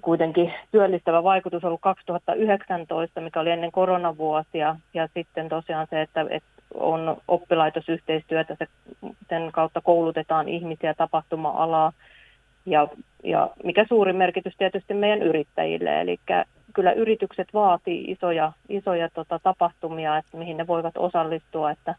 kuitenkin 0.00 0.52
työllistävä 0.72 1.22
vaikutus 1.22 1.64
ollut 1.64 1.80
2019, 1.80 3.20
mikä 3.20 3.40
oli 3.40 3.50
ennen 3.50 3.72
koronavuosia, 3.72 4.76
ja 4.94 5.08
sitten 5.14 5.48
tosiaan 5.48 5.86
se, 5.90 6.02
että, 6.02 6.26
että 6.30 6.48
on 6.74 7.16
oppilaitosyhteistyötä, 7.28 8.56
se, 8.58 8.66
sen 9.28 9.52
kautta 9.52 9.80
koulutetaan 9.80 10.48
ihmisiä 10.48 10.94
tapahtuma-alaa, 10.94 11.92
ja, 12.66 12.88
ja 13.24 13.50
mikä 13.64 13.84
suuri 13.88 14.12
merkitys 14.12 14.54
tietysti 14.58 14.94
meidän 14.94 15.22
yrittäjille, 15.22 16.00
eli 16.00 16.18
kyllä 16.74 16.92
yritykset 16.92 17.48
vaatii 17.54 18.04
isoja, 18.10 18.52
isoja 18.68 19.08
tota, 19.14 19.38
tapahtumia, 19.38 20.16
että 20.16 20.36
mihin 20.36 20.56
ne 20.56 20.66
voivat 20.66 20.96
osallistua, 20.96 21.70
että 21.70 21.94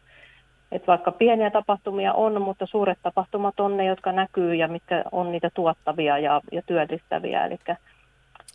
että 0.72 0.86
vaikka 0.86 1.12
pieniä 1.12 1.50
tapahtumia 1.50 2.12
on, 2.12 2.42
mutta 2.42 2.66
suuret 2.66 2.98
tapahtumat 3.02 3.60
on 3.60 3.76
ne, 3.76 3.84
jotka 3.84 4.12
näkyy 4.12 4.54
ja 4.54 4.68
mitkä 4.68 5.04
on 5.12 5.32
niitä 5.32 5.50
tuottavia 5.54 6.18
ja, 6.18 6.40
ja 6.52 6.62
työllistäviä. 6.66 7.46
Eli 7.46 7.58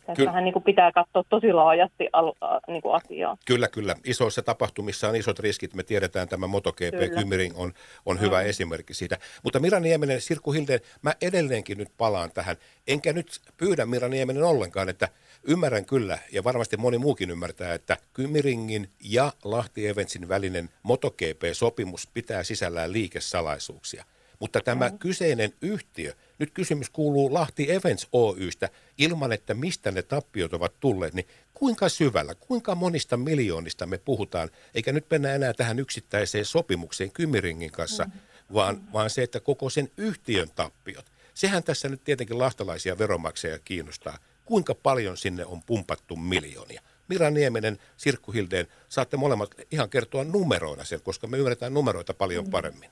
tässähän 0.06 0.44
niin 0.44 0.52
kuin 0.52 0.62
pitää 0.62 0.92
katsoa 0.92 1.24
tosi 1.28 1.52
laajasti 1.52 2.08
al, 2.12 2.32
niin 2.68 2.82
kuin 2.82 2.94
asiaa. 2.94 3.36
Kyllä, 3.46 3.68
kyllä. 3.68 3.96
Isoissa 4.04 4.42
tapahtumissa 4.42 5.08
on 5.08 5.16
isot 5.16 5.38
riskit. 5.38 5.74
Me 5.74 5.82
tiedetään, 5.82 6.28
tämä 6.28 6.46
MotoGP 6.46 7.14
Kymmering 7.14 7.58
on, 7.58 7.72
on 8.06 8.20
hyvä 8.20 8.42
mm. 8.42 8.48
esimerkki 8.48 8.94
siitä. 8.94 9.18
Mutta 9.42 9.60
Mira 9.60 9.80
Nieminen, 9.80 10.20
Sirkku 10.20 10.52
Hilden, 10.52 10.80
mä 11.02 11.12
edelleenkin 11.22 11.78
nyt 11.78 11.88
palaan 11.98 12.30
tähän. 12.34 12.56
Enkä 12.88 13.12
nyt 13.12 13.40
pyydä 13.56 13.86
Mira 13.86 14.08
Nieminen 14.08 14.44
ollenkaan, 14.44 14.88
että– 14.88 15.08
Ymmärrän 15.44 15.84
kyllä, 15.84 16.18
ja 16.32 16.44
varmasti 16.44 16.76
moni 16.76 16.98
muukin 16.98 17.30
ymmärtää, 17.30 17.74
että 17.74 17.96
Kymiringin 18.12 18.88
ja 19.00 19.32
Lahti 19.44 19.88
Eventsin 19.88 20.28
välinen 20.28 20.68
MotoGP-sopimus 20.82 22.08
pitää 22.14 22.42
sisällään 22.42 22.92
liikesalaisuuksia. 22.92 24.04
Mutta 24.42 24.60
tämä 24.60 24.88
mm. 24.88 24.98
kyseinen 24.98 25.54
yhtiö, 25.60 26.12
nyt 26.38 26.50
kysymys 26.50 26.90
kuuluu 26.90 27.34
Lahti 27.34 27.72
Events 27.72 28.06
Oystä, 28.12 28.68
ilman 28.98 29.32
että 29.32 29.54
mistä 29.54 29.90
ne 29.90 30.02
tappiot 30.02 30.54
ovat 30.54 30.80
tulleet, 30.80 31.14
niin 31.14 31.26
kuinka 31.54 31.88
syvällä, 31.88 32.34
kuinka 32.34 32.74
monista 32.74 33.16
miljoonista 33.16 33.86
me 33.86 33.98
puhutaan, 33.98 34.50
eikä 34.74 34.92
nyt 34.92 35.06
mennä 35.10 35.34
enää 35.34 35.52
tähän 35.52 35.78
yksittäiseen 35.78 36.44
sopimukseen 36.44 37.10
Kymiringin 37.10 37.70
kanssa, 37.70 38.04
mm. 38.04 38.12
vaan, 38.54 38.92
vaan 38.92 39.10
se, 39.10 39.22
että 39.22 39.40
koko 39.40 39.70
sen 39.70 39.90
yhtiön 39.96 40.50
tappiot. 40.54 41.06
Sehän 41.34 41.62
tässä 41.62 41.88
nyt 41.88 42.04
tietenkin 42.04 42.38
lahtalaisia 42.38 42.98
veronmaksajia 42.98 43.58
kiinnostaa, 43.58 44.18
kuinka 44.44 44.74
paljon 44.74 45.16
sinne 45.16 45.44
on 45.44 45.62
pumpattu 45.62 46.16
miljoonia. 46.16 46.82
Mira 47.08 47.30
Nieminen, 47.30 47.78
Sirkku 47.96 48.32
Hildeen, 48.32 48.66
saatte 48.88 49.16
molemmat 49.16 49.50
ihan 49.70 49.90
kertoa 49.90 50.24
numeroina 50.24 50.84
sen, 50.84 51.00
koska 51.02 51.26
me 51.26 51.36
ymmärretään 51.36 51.74
numeroita 51.74 52.14
paljon 52.14 52.44
mm. 52.44 52.50
paremmin. 52.50 52.90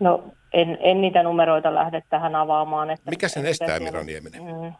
No 0.00 0.24
en, 0.52 0.78
en 0.80 1.00
niitä 1.00 1.22
numeroita 1.22 1.74
lähde 1.74 2.02
tähän 2.10 2.34
avaamaan. 2.34 2.90
Että 2.90 3.10
Mikä 3.10 3.28
sen 3.28 3.46
estää, 3.46 3.80
Mira 3.80 4.04
Nieminen? 4.04 4.42
Mm, 4.42 4.72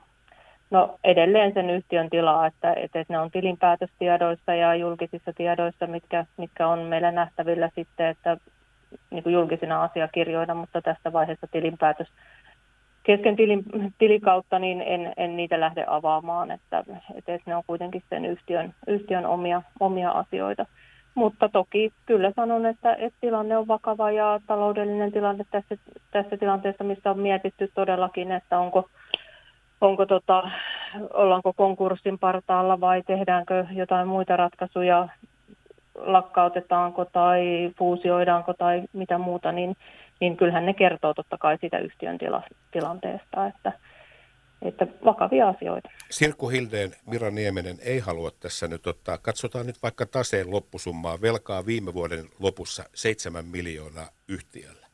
no 0.71 0.99
edelleen 1.05 1.55
sen 1.55 1.71
yhtiön 1.71 2.11
tilaa, 2.11 2.47
että, 2.47 2.73
että 2.73 3.05
ne 3.09 3.19
on 3.19 3.31
tilinpäätöstiedoissa 3.31 4.55
ja 4.55 4.75
julkisissa 4.75 5.33
tiedoissa, 5.33 5.87
mitkä, 5.87 6.27
mitkä 6.37 6.69
on 6.69 6.79
meillä 6.79 7.13
nähtävillä 7.13 7.71
sitten, 7.75 8.07
että 8.07 8.37
niin 9.11 9.23
kuin 9.23 9.33
julkisina 9.33 9.83
asiakirjoina, 9.83 10.55
mutta 10.55 10.83
tässä 10.83 11.13
vaiheessa 11.13 11.47
tilinpäätös 11.51 12.09
kesken 13.03 13.37
tilin, 13.37 13.63
tilikautta, 13.99 14.59
niin 14.59 14.83
en, 14.83 15.13
en 15.17 15.37
niitä 15.37 15.61
lähde 15.61 15.85
avaamaan, 15.87 16.51
että, 16.51 16.85
että 17.15 17.41
ne 17.47 17.57
on 17.57 17.63
kuitenkin 17.67 18.03
sen 18.11 18.25
yhtiön, 18.25 18.75
yhtiön 18.87 19.27
omia, 19.27 19.63
omia 19.81 20.11
asioita. 20.11 20.67
Mutta 21.15 21.49
toki 21.49 21.93
kyllä 22.07 22.33
sanon, 22.37 22.67
että, 22.67 22.95
että 22.95 23.19
tilanne 23.21 23.57
on 23.57 23.69
vakava 23.69 24.11
ja 24.11 24.41
taloudellinen 24.47 25.13
tilanne 25.13 25.45
tässä, 25.51 25.77
tässä 26.11 26.37
tilanteessa, 26.37 26.85
missä 26.85 27.11
on 27.11 27.19
mietitty 27.19 27.71
todellakin, 27.75 28.33
että 28.33 28.59
onko, 28.59 28.89
onko 29.81 30.07
tota, 30.07 30.51
ollaanko 31.13 31.53
konkurssin 31.53 32.19
partaalla 32.19 32.81
vai 32.81 33.03
tehdäänkö 33.03 33.67
jotain 33.73 34.09
muita 34.09 34.37
ratkaisuja, 34.37 35.09
lakkautetaanko 35.95 37.05
tai 37.05 37.71
fuusioidaanko 37.79 38.55
tai 38.55 38.83
mitä 38.93 39.19
muuta, 39.19 39.53
niin, 39.53 39.77
niin 40.21 40.37
kyllähän 40.37 40.67
ne 40.67 40.75
kertoo 40.75 41.15
totta 41.15 41.39
kai 41.39 41.59
siitä 41.61 41.79
yhtiön 41.79 42.19
tila, 42.19 42.43
tilanteesta, 42.71 43.47
että, 43.47 43.73
että 44.63 44.87
vakavia 45.05 45.49
asioita. 45.49 45.91
Sirkku 46.11 46.49
Hildeen, 46.49 46.97
Mira 47.07 47.31
Nieminen 47.31 47.79
ei 47.81 47.99
halua 47.99 48.31
tässä 48.31 48.69
nyt 48.69 48.87
ottaa. 48.87 49.19
Katsotaan 49.19 49.67
nyt 49.67 49.83
vaikka 49.83 50.07
taseen 50.07 50.51
loppusummaa. 50.51 51.21
Velkaa 51.21 51.67
viime 51.67 51.95
vuoden 51.95 52.29
lopussa 52.39 52.85
7 52.95 53.45
miljoonaa 53.45 54.11
yhtiöllä. 54.29 54.87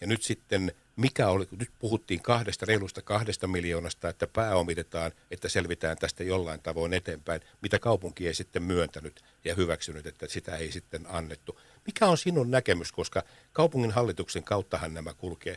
Ja 0.00 0.06
nyt 0.06 0.22
sitten, 0.22 0.72
mikä 0.96 1.28
oli, 1.28 1.48
nyt 1.58 1.70
puhuttiin 1.78 2.22
kahdesta, 2.22 2.66
reilusta 2.66 3.02
kahdesta 3.02 3.46
miljoonasta, 3.46 4.08
että 4.08 4.26
pääomitetaan, 4.26 5.12
että 5.30 5.48
selvitään 5.48 5.96
tästä 5.96 6.24
jollain 6.24 6.60
tavoin 6.62 6.92
eteenpäin, 6.92 7.40
mitä 7.60 7.78
kaupunki 7.78 8.26
ei 8.26 8.34
sitten 8.34 8.62
myöntänyt 8.62 9.22
ja 9.44 9.54
hyväksynyt, 9.54 10.06
että 10.06 10.26
sitä 10.28 10.56
ei 10.56 10.72
sitten 10.72 11.06
annettu. 11.08 11.60
Mikä 11.86 12.06
on 12.06 12.18
sinun 12.18 12.50
näkemys, 12.50 12.92
koska 12.92 13.22
kaupungin 13.52 13.90
hallituksen 13.90 14.44
kauttahan 14.44 14.94
nämä 14.94 15.14
kulkee. 15.14 15.56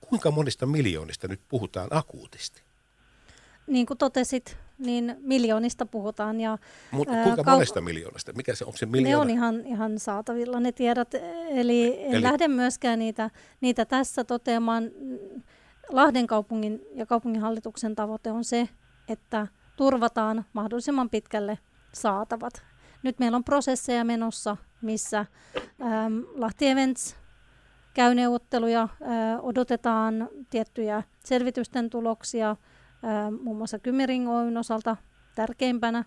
Kuinka 0.00 0.30
monista 0.30 0.66
miljoonista 0.66 1.28
nyt 1.28 1.40
puhutaan 1.48 1.88
akuutisti? 1.90 2.62
Niin 3.66 3.86
kuin 3.86 3.98
totesit, 3.98 4.56
niin 4.78 5.16
miljoonista 5.20 5.86
puhutaan. 5.86 6.40
Ja, 6.40 6.58
Mutta 6.90 7.14
kuinka 7.22 7.42
kaup- 7.42 7.50
monesta 7.50 7.80
miljoonasta? 7.80 8.32
Mikä 8.32 8.54
se, 8.54 8.64
onko 8.64 8.76
se 8.76 8.86
miljoona? 8.86 9.10
Ne 9.10 9.16
on 9.16 9.30
ihan, 9.30 9.66
ihan 9.66 9.98
saatavilla 9.98 10.60
ne 10.60 10.72
tiedot, 10.72 11.14
eli 11.48 12.00
en 12.00 12.14
Eli... 12.14 12.22
lähde 12.22 12.48
myöskään 12.48 12.98
niitä, 12.98 13.30
niitä 13.60 13.84
tässä 13.84 14.24
toteamaan. 14.24 14.90
Lahden 15.88 16.26
kaupungin 16.26 16.80
ja 16.94 17.06
kaupunginhallituksen 17.06 17.94
tavoite 17.94 18.30
on 18.30 18.44
se, 18.44 18.68
että 19.08 19.46
turvataan 19.76 20.44
mahdollisimman 20.52 21.10
pitkälle 21.10 21.58
saatavat. 21.92 22.62
Nyt 23.02 23.18
meillä 23.18 23.36
on 23.36 23.44
prosesseja 23.44 24.04
menossa, 24.04 24.56
missä 24.82 25.18
ähm, 25.82 26.18
Lahti 26.34 26.68
Events 26.68 27.16
käy 27.94 28.14
neuvotteluja, 28.14 28.82
äh, 28.82 29.44
odotetaan 29.44 30.28
tiettyjä 30.50 31.02
selvitysten 31.24 31.90
tuloksia– 31.90 32.56
muun 33.42 33.56
muassa 33.56 33.78
Kymmering 33.78 34.30
Oyn 34.30 34.56
osalta 34.56 34.96
tärkeimpänä. 35.34 36.04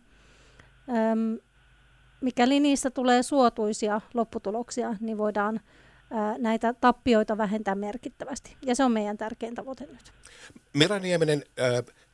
Mikäli 2.21 2.59
niissä 2.59 2.89
tulee 2.89 3.23
suotuisia 3.23 4.01
lopputuloksia, 4.13 4.95
niin 4.99 5.17
voidaan 5.17 5.59
näitä 6.37 6.73
tappioita 6.73 7.37
vähentää 7.37 7.75
merkittävästi. 7.75 8.57
Ja 8.61 8.75
se 8.75 8.83
on 8.83 8.91
meidän 8.91 9.17
tärkein 9.17 9.55
tavoite 9.55 9.85
nyt. 9.85 10.13
Mira 10.73 10.99
Nieminen, 10.99 11.43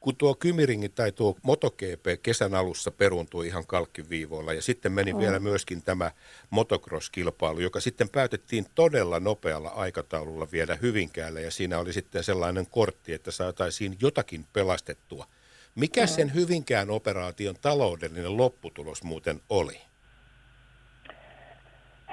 kun 0.03 0.15
tuo 0.15 0.36
Kymiringin 0.36 0.91
tai 0.91 1.12
tuo 1.12 1.36
MotoGP 1.43 2.05
kesän 2.24 2.55
alussa 2.55 2.91
peruuntui 2.91 3.48
ihan 3.48 3.67
kalkkiviivoilla 3.67 4.53
ja 4.53 4.62
sitten 4.62 4.91
meni 4.91 5.13
oh. 5.13 5.19
vielä 5.19 5.39
myöskin 5.39 5.83
tämä 5.83 6.12
motocross-kilpailu, 6.50 7.60
joka 7.60 7.79
sitten 7.79 8.10
päätettiin 8.10 8.65
todella 8.75 9.19
nopealla 9.19 9.69
aikataululla 9.69 10.48
viedä 10.51 10.77
Hyvinkäälle 10.81 11.41
ja 11.41 11.51
siinä 11.51 11.79
oli 11.79 11.93
sitten 11.93 12.24
sellainen 12.24 12.67
kortti, 12.67 13.13
että 13.13 13.31
saataisiin 13.31 13.98
jotakin 14.01 14.45
pelastettua. 14.53 15.27
Mikä 15.75 16.01
oh. 16.03 16.10
sen 16.10 16.33
Hyvinkään 16.33 16.89
operaation 16.89 17.55
taloudellinen 17.62 18.38
lopputulos 18.38 19.03
muuten 19.03 19.41
oli? 19.50 19.81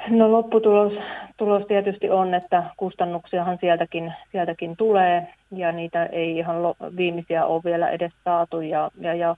No 0.09 0.33
lopputulos 0.33 0.93
tulos 1.37 1.67
tietysti 1.67 2.11
on, 2.11 2.35
että 2.35 2.65
kustannuksiahan 2.77 3.59
sieltäkin, 3.61 4.13
sieltäkin 4.33 4.77
tulee 4.77 5.35
ja 5.51 5.73
niitä 5.73 6.07
ei 6.07 6.39
ihan 6.39 6.63
lo, 6.63 6.77
viimeisiä 6.97 7.47
ole 7.47 7.65
vielä 7.65 7.89
edes 7.89 8.13
saatu. 8.25 8.61
Ja, 8.61 8.91
ja, 9.01 9.15
ja 9.15 9.37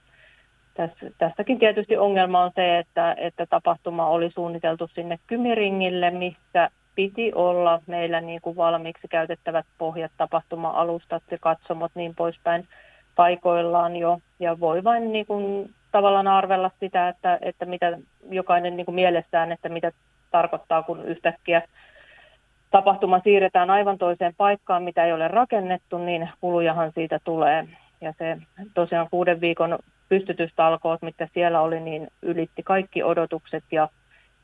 tässä, 0.73 1.11
tässäkin 1.17 1.59
tietysti 1.59 1.97
ongelma 1.97 2.43
on 2.43 2.51
se, 2.55 2.77
että, 2.77 3.15
että 3.17 3.45
tapahtuma 3.45 4.07
oli 4.07 4.31
suunniteltu 4.31 4.87
sinne 4.87 5.19
Kymiringille, 5.27 6.11
missä 6.11 6.69
piti 6.95 7.31
olla 7.33 7.81
meillä 7.87 8.21
niin 8.21 8.41
kuin 8.41 8.55
valmiiksi 8.55 9.07
käytettävät 9.07 9.65
pohjat, 9.77 10.11
tapahtuma-alustat 10.17 11.23
ja 11.31 11.37
katsomot 11.41 11.91
niin 11.95 12.15
poispäin 12.15 12.67
paikoillaan 13.15 13.95
jo. 13.95 14.19
Ja 14.39 14.59
voi 14.59 14.83
vain 14.83 15.11
niin 15.11 15.25
kuin 15.25 15.69
tavallaan 15.91 16.27
arvella 16.27 16.71
sitä, 16.79 17.09
että, 17.09 17.39
että 17.41 17.65
mitä 17.65 17.97
jokainen 18.29 18.77
niin 18.77 18.85
kuin 18.85 18.95
mielessään, 18.95 19.51
että 19.51 19.69
mitä 19.69 19.91
tarkoittaa, 20.33 20.83
kun 20.83 21.05
yhtäkkiä 21.05 21.61
tapahtuma 22.71 23.21
siirretään 23.23 23.69
aivan 23.69 23.97
toiseen 23.97 24.33
paikkaan, 24.37 24.83
mitä 24.83 25.05
ei 25.05 25.13
ole 25.13 25.27
rakennettu, 25.27 25.97
niin 25.97 26.29
kulujahan 26.41 26.91
siitä 26.95 27.19
tulee. 27.23 27.67
Ja 28.01 28.13
se 28.17 28.37
tosiaan 28.73 29.07
kuuden 29.11 29.41
viikon 29.41 29.79
pystytystalkoot, 30.09 31.01
mitkä 31.01 31.27
siellä 31.33 31.61
oli, 31.61 31.79
niin 31.79 32.07
ylitti 32.21 32.63
kaikki 32.63 33.03
odotukset 33.03 33.63
ja, 33.71 33.89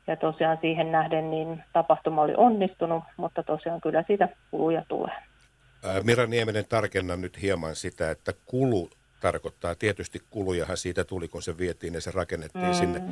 ja 0.06 0.16
tosiaan 0.16 0.58
siihen 0.60 0.92
nähden 0.92 1.30
niin 1.30 1.62
tapahtuma 1.72 2.22
oli 2.22 2.34
onnistunut, 2.36 3.04
mutta 3.16 3.42
tosiaan 3.42 3.80
kyllä 3.80 4.04
siitä 4.06 4.28
kuluja 4.50 4.84
tulee. 4.88 5.16
Mira 6.04 6.26
Nieminen 6.26 6.64
tarkenna 6.68 7.16
nyt 7.16 7.42
hieman 7.42 7.76
sitä, 7.76 8.10
että 8.10 8.32
kulu 8.46 8.90
tarkoittaa 9.20 9.74
tietysti 9.74 10.18
kulujahan 10.30 10.76
siitä 10.76 11.04
tuli, 11.04 11.28
kun 11.28 11.42
se 11.42 11.58
vietiin 11.58 11.94
ja 11.94 12.00
se 12.00 12.10
rakennettiin 12.10 12.66
mm. 12.66 12.74
sinne 12.74 13.02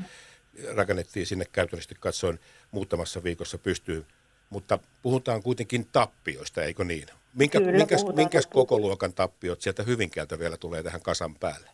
rakennettiin 0.75 1.27
sinne 1.27 1.45
käytännössä 1.53 1.95
katsoen 2.01 2.39
muutamassa 2.71 3.23
viikossa 3.23 3.59
pystyy. 3.59 4.07
Mutta 4.51 4.79
puhutaan 5.03 5.43
kuitenkin 5.43 5.87
tappioista, 5.93 6.63
eikö 6.63 6.85
niin? 6.85 7.07
Minkä, 7.35 7.59
Kyllä, 7.59 7.73
minkäs, 7.73 8.05
minkäs 8.17 8.47
koko 8.47 8.79
luokan 8.79 9.13
tappiot 9.13 9.61
sieltä 9.61 9.83
Hyvinkäältä 9.83 10.39
vielä 10.39 10.57
tulee 10.57 10.83
tähän 10.83 11.03
kasan 11.03 11.35
päälle? 11.35 11.71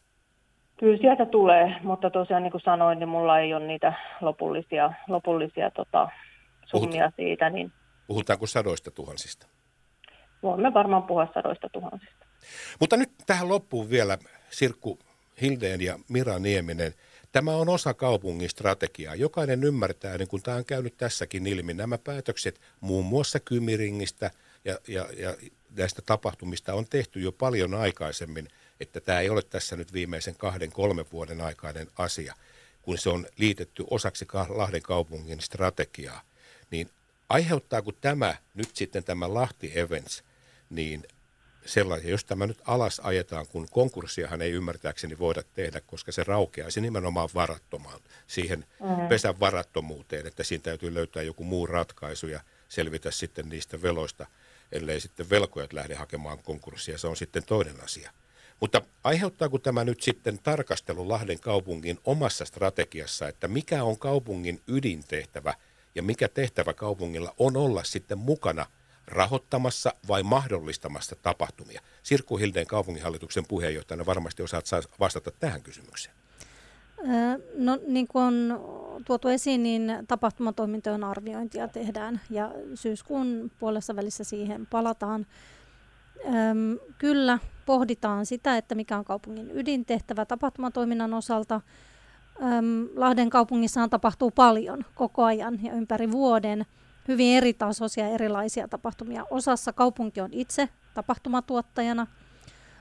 Kyllä 0.76 0.97
sieltä 0.97 1.26
tulee, 1.26 1.76
mutta 1.83 2.11
tosiaan 2.11 2.43
niin 2.43 2.50
kuin 2.50 2.61
sanoin, 2.61 2.99
niin 2.99 3.09
mulla 3.09 3.38
ei 3.38 3.55
ole 3.55 3.67
niitä 3.67 3.93
lopullisia, 4.21 4.93
lopullisia 5.09 5.71
tota, 5.71 6.09
summia 6.67 7.03
Puhut, 7.03 7.14
siitä. 7.17 7.50
Niin 7.50 7.73
puhutaanko 8.07 8.47
sadoista 8.47 8.91
tuhansista? 8.91 9.47
Voimme 10.43 10.75
varmaan 10.75 11.03
puhua 11.03 11.29
sadoista 11.35 11.69
tuhansista. 11.69 12.26
Mutta 12.81 12.97
nyt 12.97 13.11
tähän 13.26 13.49
loppuun 13.49 13.91
vielä 13.91 14.19
Sirkku 14.50 14.99
Hildeen 15.43 15.81
ja 15.81 15.99
Mira 16.09 16.38
Nieminen– 16.38 16.93
Tämä 17.35 17.57
on 17.57 17.69
osa 17.69 17.95
kaupungin 17.95 18.50
strategiaa. 18.50 19.14
Jokainen 19.14 19.64
ymmärtää, 19.64 20.19
niin 20.19 20.29
kuin 20.29 20.43
tämä 20.43 20.57
on 20.57 20.64
käynyt 20.64 20.97
tässäkin 20.97 21.47
ilmi, 21.47 21.75
nämä 21.75 21.99
päätökset 21.99 22.61
muun 22.81 23.05
muassa 23.05 23.41
Kymiringistä 23.41 24.31
ja, 24.64 24.79
ja, 24.88 25.09
ja 25.17 25.37
näistä 25.71 26.03
tapahtumista 26.03 26.75
on 26.75 26.87
tehty 26.91 27.21
jo 27.21 27.33
paljon 27.33 27.75
aikaisemmin, 27.75 28.49
että 28.81 29.00
tämä 29.00 29.21
ei 29.21 29.31
ole 29.31 29.43
tässä 29.43 29.76
nyt 29.76 29.93
viimeisen 29.93 30.35
kahden, 30.37 30.73
kolmen 30.73 31.05
vuoden 31.12 31.41
aikainen 31.41 31.87
asia, 31.99 32.35
kun 32.83 32.99
se 32.99 33.09
on 33.09 33.26
liitetty 33.37 33.85
osaksi 33.91 34.26
Lahden 34.49 34.83
kaupungin 34.83 35.41
strategiaa. 35.41 36.23
Niin 36.71 36.91
aiheuttaako 37.29 37.93
tämä 37.93 38.37
nyt 38.55 38.76
sitten 38.76 39.05
tämä 39.05 39.35
Lahti 39.35 39.79
Events, 39.79 40.25
niin 40.71 41.03
sellaisia, 41.66 42.11
jos 42.11 42.25
tämä 42.25 42.47
nyt 42.47 42.62
alas 42.64 43.00
ajetaan, 43.04 43.47
kun 43.47 43.68
konkurssiahan 43.71 44.42
ei 44.42 44.50
ymmärtääkseni 44.50 45.18
voida 45.18 45.42
tehdä, 45.54 45.80
koska 45.80 46.12
se 46.12 46.25
raukeaisi 46.25 46.80
nimenomaan 46.80 47.28
varattomaan, 47.35 48.00
siihen 48.26 48.66
mm. 48.80 49.09
pesän 49.09 49.40
varattomuuteen, 49.40 50.26
että 50.26 50.44
siinä 50.44 50.62
täytyy 50.62 50.94
löytää 50.94 51.23
joku 51.23 51.44
muu 51.44 51.66
ratkaisu 51.66 52.26
ja 52.26 52.40
selvitä 52.68 53.11
sitten 53.11 53.49
niistä 53.49 53.83
veloista. 53.83 54.26
ellei 54.73 55.00
sitten 55.00 55.30
velkojat 55.30 55.73
lähde 55.73 55.94
hakemaan 55.94 56.38
konkurssia, 56.38 56.99
se 56.99 57.06
on 57.06 57.16
sitten 57.16 57.44
toinen 57.44 57.85
asia. 57.85 58.11
Mutta 58.61 58.83
aiheuttaako 59.04 59.59
tämä 59.59 59.85
nyt 59.85 60.02
sitten 60.02 60.38
tarkastelu 60.42 61.09
Lahden 61.09 61.40
kaupungin 61.40 61.99
omassa 62.04 62.44
strategiassa, 62.44 63.28
että 63.28 63.49
mikä 63.49 63.85
on 63.85 63.99
kaupungin 63.99 64.62
ydintehtävä 64.68 65.54
ja 65.94 66.02
mikä 66.02 66.28
tehtävä 66.28 66.75
kaupungilla 66.75 67.35
on 67.38 67.56
olla 67.56 67.85
sitten 67.85 68.18
mukana 68.18 68.66
rahoittamassa 69.06 69.94
vai 70.08 70.23
mahdollistamassa 70.23 71.16
tapahtumia? 71.23 71.80
Sirkku 72.02 72.37
Hildeen 72.37 72.66
kaupunginhallituksen 72.66 73.44
puheenjohtajana 73.49 74.06
varmasti 74.06 74.42
osaat 74.42 74.66
vastata 75.00 75.30
tähän 75.40 75.62
kysymykseen. 75.62 76.16
No 77.54 77.78
niin 77.87 78.08
kuin 78.08 78.25
on 78.25 78.61
tuotu 79.06 79.28
esiin, 79.28 79.62
niin 79.62 79.92
tapahtumatoimintojen 80.08 81.04
arviointia 81.04 81.68
tehdään 81.68 82.20
ja 82.30 82.52
syyskuun 82.75 83.50
puolessa 83.58 83.96
välissä 83.96 84.25
siihen 84.25 84.66
palataan. 84.66 85.26
Öm, 86.26 86.78
kyllä 86.99 87.38
pohditaan 87.66 88.26
sitä, 88.26 88.56
että 88.56 88.75
mikä 88.75 88.99
on 88.99 89.04
kaupungin 89.04 89.50
ydintehtävä 89.50 90.25
tapahtumatoiminnan 90.25 91.14
osalta. 91.14 91.61
Öm, 92.42 92.88
Lahden 92.96 93.30
kaupungissahan 93.30 93.90
tapahtuu 93.90 94.30
paljon 94.30 94.84
koko 94.94 95.25
ajan 95.25 95.64
ja 95.64 95.73
ympäri 95.73 96.12
vuoden 96.12 96.66
hyvin 97.08 97.37
eri 97.37 97.54
tasoisia 97.54 98.08
erilaisia 98.08 98.68
tapahtumia. 98.68 99.25
Osassa 99.30 99.73
kaupunki 99.73 100.20
on 100.20 100.32
itse 100.32 100.68
tapahtumatuottajana, 100.94 102.06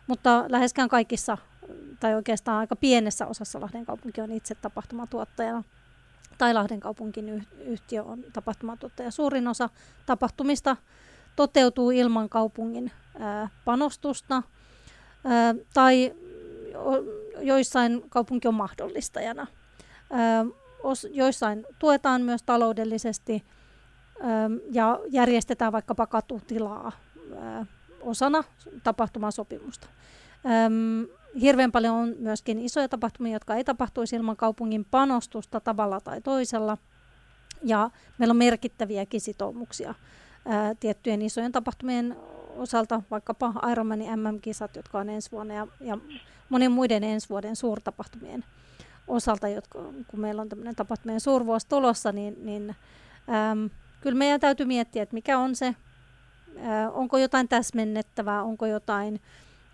mutta 0.07 0.45
läheskään 0.47 0.89
kaikissa 0.89 1.37
tai 1.99 2.15
oikeastaan 2.15 2.57
aika 2.57 2.75
pienessä 2.75 3.27
osassa 3.27 3.61
Lahden 3.61 3.85
kaupunki 3.85 4.21
on 4.21 4.31
itse 4.31 4.55
tapahtumatuottajana 4.55 5.63
tai 6.37 6.53
Lahden 6.53 6.79
kaupunkin 6.79 7.47
yhtiö 7.65 8.03
on 8.03 8.23
tapahtumatuottaja. 8.33 9.11
Suurin 9.11 9.47
osa 9.47 9.69
tapahtumista 10.05 10.77
toteutuu 11.35 11.91
ilman 11.91 12.29
kaupungin 12.29 12.91
panostusta 13.65 14.43
tai 15.73 16.13
joissain 17.39 18.03
kaupunki 18.09 18.47
on 18.47 18.53
mahdollistajana. 18.53 19.47
Joissain 21.11 21.65
tuetaan 21.79 22.21
myös 22.21 22.43
taloudellisesti 22.43 23.43
ja 24.71 24.99
järjestetään 25.09 25.71
vaikkapa 25.71 26.07
katutilaa 26.07 26.91
osana 28.01 28.43
tapahtumasopimusta. 28.83 29.87
Hirveän 31.41 31.71
paljon 31.71 31.95
on 31.95 32.15
myöskin 32.19 32.59
isoja 32.59 32.89
tapahtumia, 32.89 33.33
jotka 33.33 33.55
ei 33.55 33.63
tapahtuisi 33.63 34.15
ilman 34.15 34.37
kaupungin 34.37 34.85
panostusta 34.91 35.59
tavalla 35.59 36.01
tai 36.01 36.21
toisella. 36.21 36.77
Ja 37.63 37.89
meillä 38.17 38.31
on 38.31 38.37
merkittäviäkin 38.37 39.21
sitoumuksia 39.21 39.95
tiettyjen 40.79 41.21
isojen 41.21 41.51
tapahtumien 41.51 42.15
osalta, 42.55 43.01
vaikkapa 43.11 43.53
Ironmanin 43.71 44.19
MM-kisat, 44.19 44.75
jotka 44.75 44.99
on 44.99 45.09
ensi 45.09 45.31
vuonna, 45.31 45.53
ja, 45.53 45.67
ja 45.81 45.97
monien 46.49 46.71
muiden 46.71 47.03
ensi 47.03 47.29
vuoden 47.29 47.55
suurtapahtumien 47.55 48.45
osalta, 49.07 49.47
jotka, 49.47 49.79
kun 50.07 50.19
meillä 50.19 50.41
on 50.41 50.49
tämmöinen 50.49 50.75
tapahtumien 50.75 51.19
suurvuosi 51.19 51.67
tulossa, 51.67 52.11
niin, 52.11 52.45
niin 52.45 52.75
äm, 53.51 53.69
kyllä 54.03 54.17
meidän 54.17 54.39
täytyy 54.39 54.65
miettiä, 54.65 55.03
että 55.03 55.13
mikä 55.13 55.38
on 55.38 55.55
se, 55.55 55.75
ää, 56.57 56.91
onko 56.91 57.17
jotain 57.17 57.48
täsmennettävää, 57.48 58.43
onko 58.43 58.65
jotain 58.65 59.22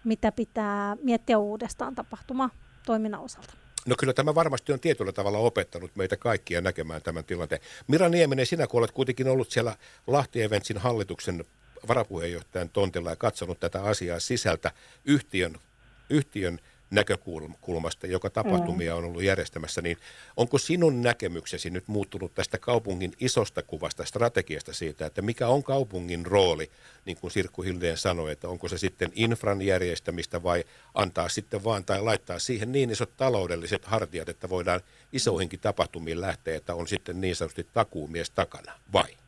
mitä 0.03 0.31
pitää 0.31 0.97
miettiä 1.03 1.37
uudestaan 1.37 1.95
tapahtuma 1.95 2.49
toiminnan 2.85 3.21
osalta. 3.21 3.53
No 3.85 3.95
kyllä 3.99 4.13
tämä 4.13 4.35
varmasti 4.35 4.73
on 4.73 4.79
tietyllä 4.79 5.11
tavalla 5.11 5.37
opettanut 5.37 5.95
meitä 5.95 6.17
kaikkia 6.17 6.61
näkemään 6.61 7.01
tämän 7.01 7.23
tilanteen. 7.23 7.61
Mira 7.87 8.09
Nieminen, 8.09 8.45
sinä 8.45 8.67
kun 8.67 8.79
olet 8.79 8.91
kuitenkin 8.91 9.27
ollut 9.27 9.51
siellä 9.51 9.75
Lahti 10.07 10.41
Eventsin 10.41 10.77
hallituksen 10.77 11.45
varapuheenjohtajan 11.87 12.69
tontilla 12.69 13.09
ja 13.09 13.15
katsonut 13.15 13.59
tätä 13.59 13.83
asiaa 13.83 14.19
sisältä 14.19 14.71
yhtiön, 15.05 15.55
yhtiön 16.09 16.59
näkökulmasta, 16.91 18.07
joka 18.07 18.29
tapahtumia 18.29 18.95
on 18.95 19.05
ollut 19.05 19.23
järjestämässä, 19.23 19.81
niin 19.81 19.97
onko 20.37 20.57
sinun 20.57 21.01
näkemyksesi 21.01 21.69
nyt 21.69 21.87
muuttunut 21.87 22.33
tästä 22.35 22.57
kaupungin 22.57 23.13
isosta 23.19 23.63
kuvasta, 23.63 24.05
strategiasta 24.05 24.73
siitä, 24.73 25.05
että 25.05 25.21
mikä 25.21 25.47
on 25.47 25.63
kaupungin 25.63 26.25
rooli, 26.25 26.71
niin 27.05 27.17
kuin 27.17 27.31
Sirkku 27.31 27.61
Hildeen 27.61 27.97
sanoi, 27.97 28.31
että 28.31 28.49
onko 28.49 28.67
se 28.67 28.77
sitten 28.77 29.11
infran 29.15 29.61
järjestämistä 29.61 30.43
vai 30.43 30.63
antaa 30.93 31.29
sitten 31.29 31.63
vaan 31.63 31.85
tai 31.85 32.01
laittaa 32.01 32.39
siihen 32.39 32.71
niin 32.71 32.89
isot 32.89 33.17
taloudelliset 33.17 33.85
hartiat, 33.85 34.29
että 34.29 34.49
voidaan 34.49 34.81
isoihinkin 35.11 35.59
tapahtumiin 35.59 36.21
lähteä, 36.21 36.57
että 36.57 36.75
on 36.75 36.87
sitten 36.87 37.21
niin 37.21 37.35
sanotusti 37.35 37.67
takuumies 37.73 38.29
takana, 38.29 38.71
vai? 38.93 39.18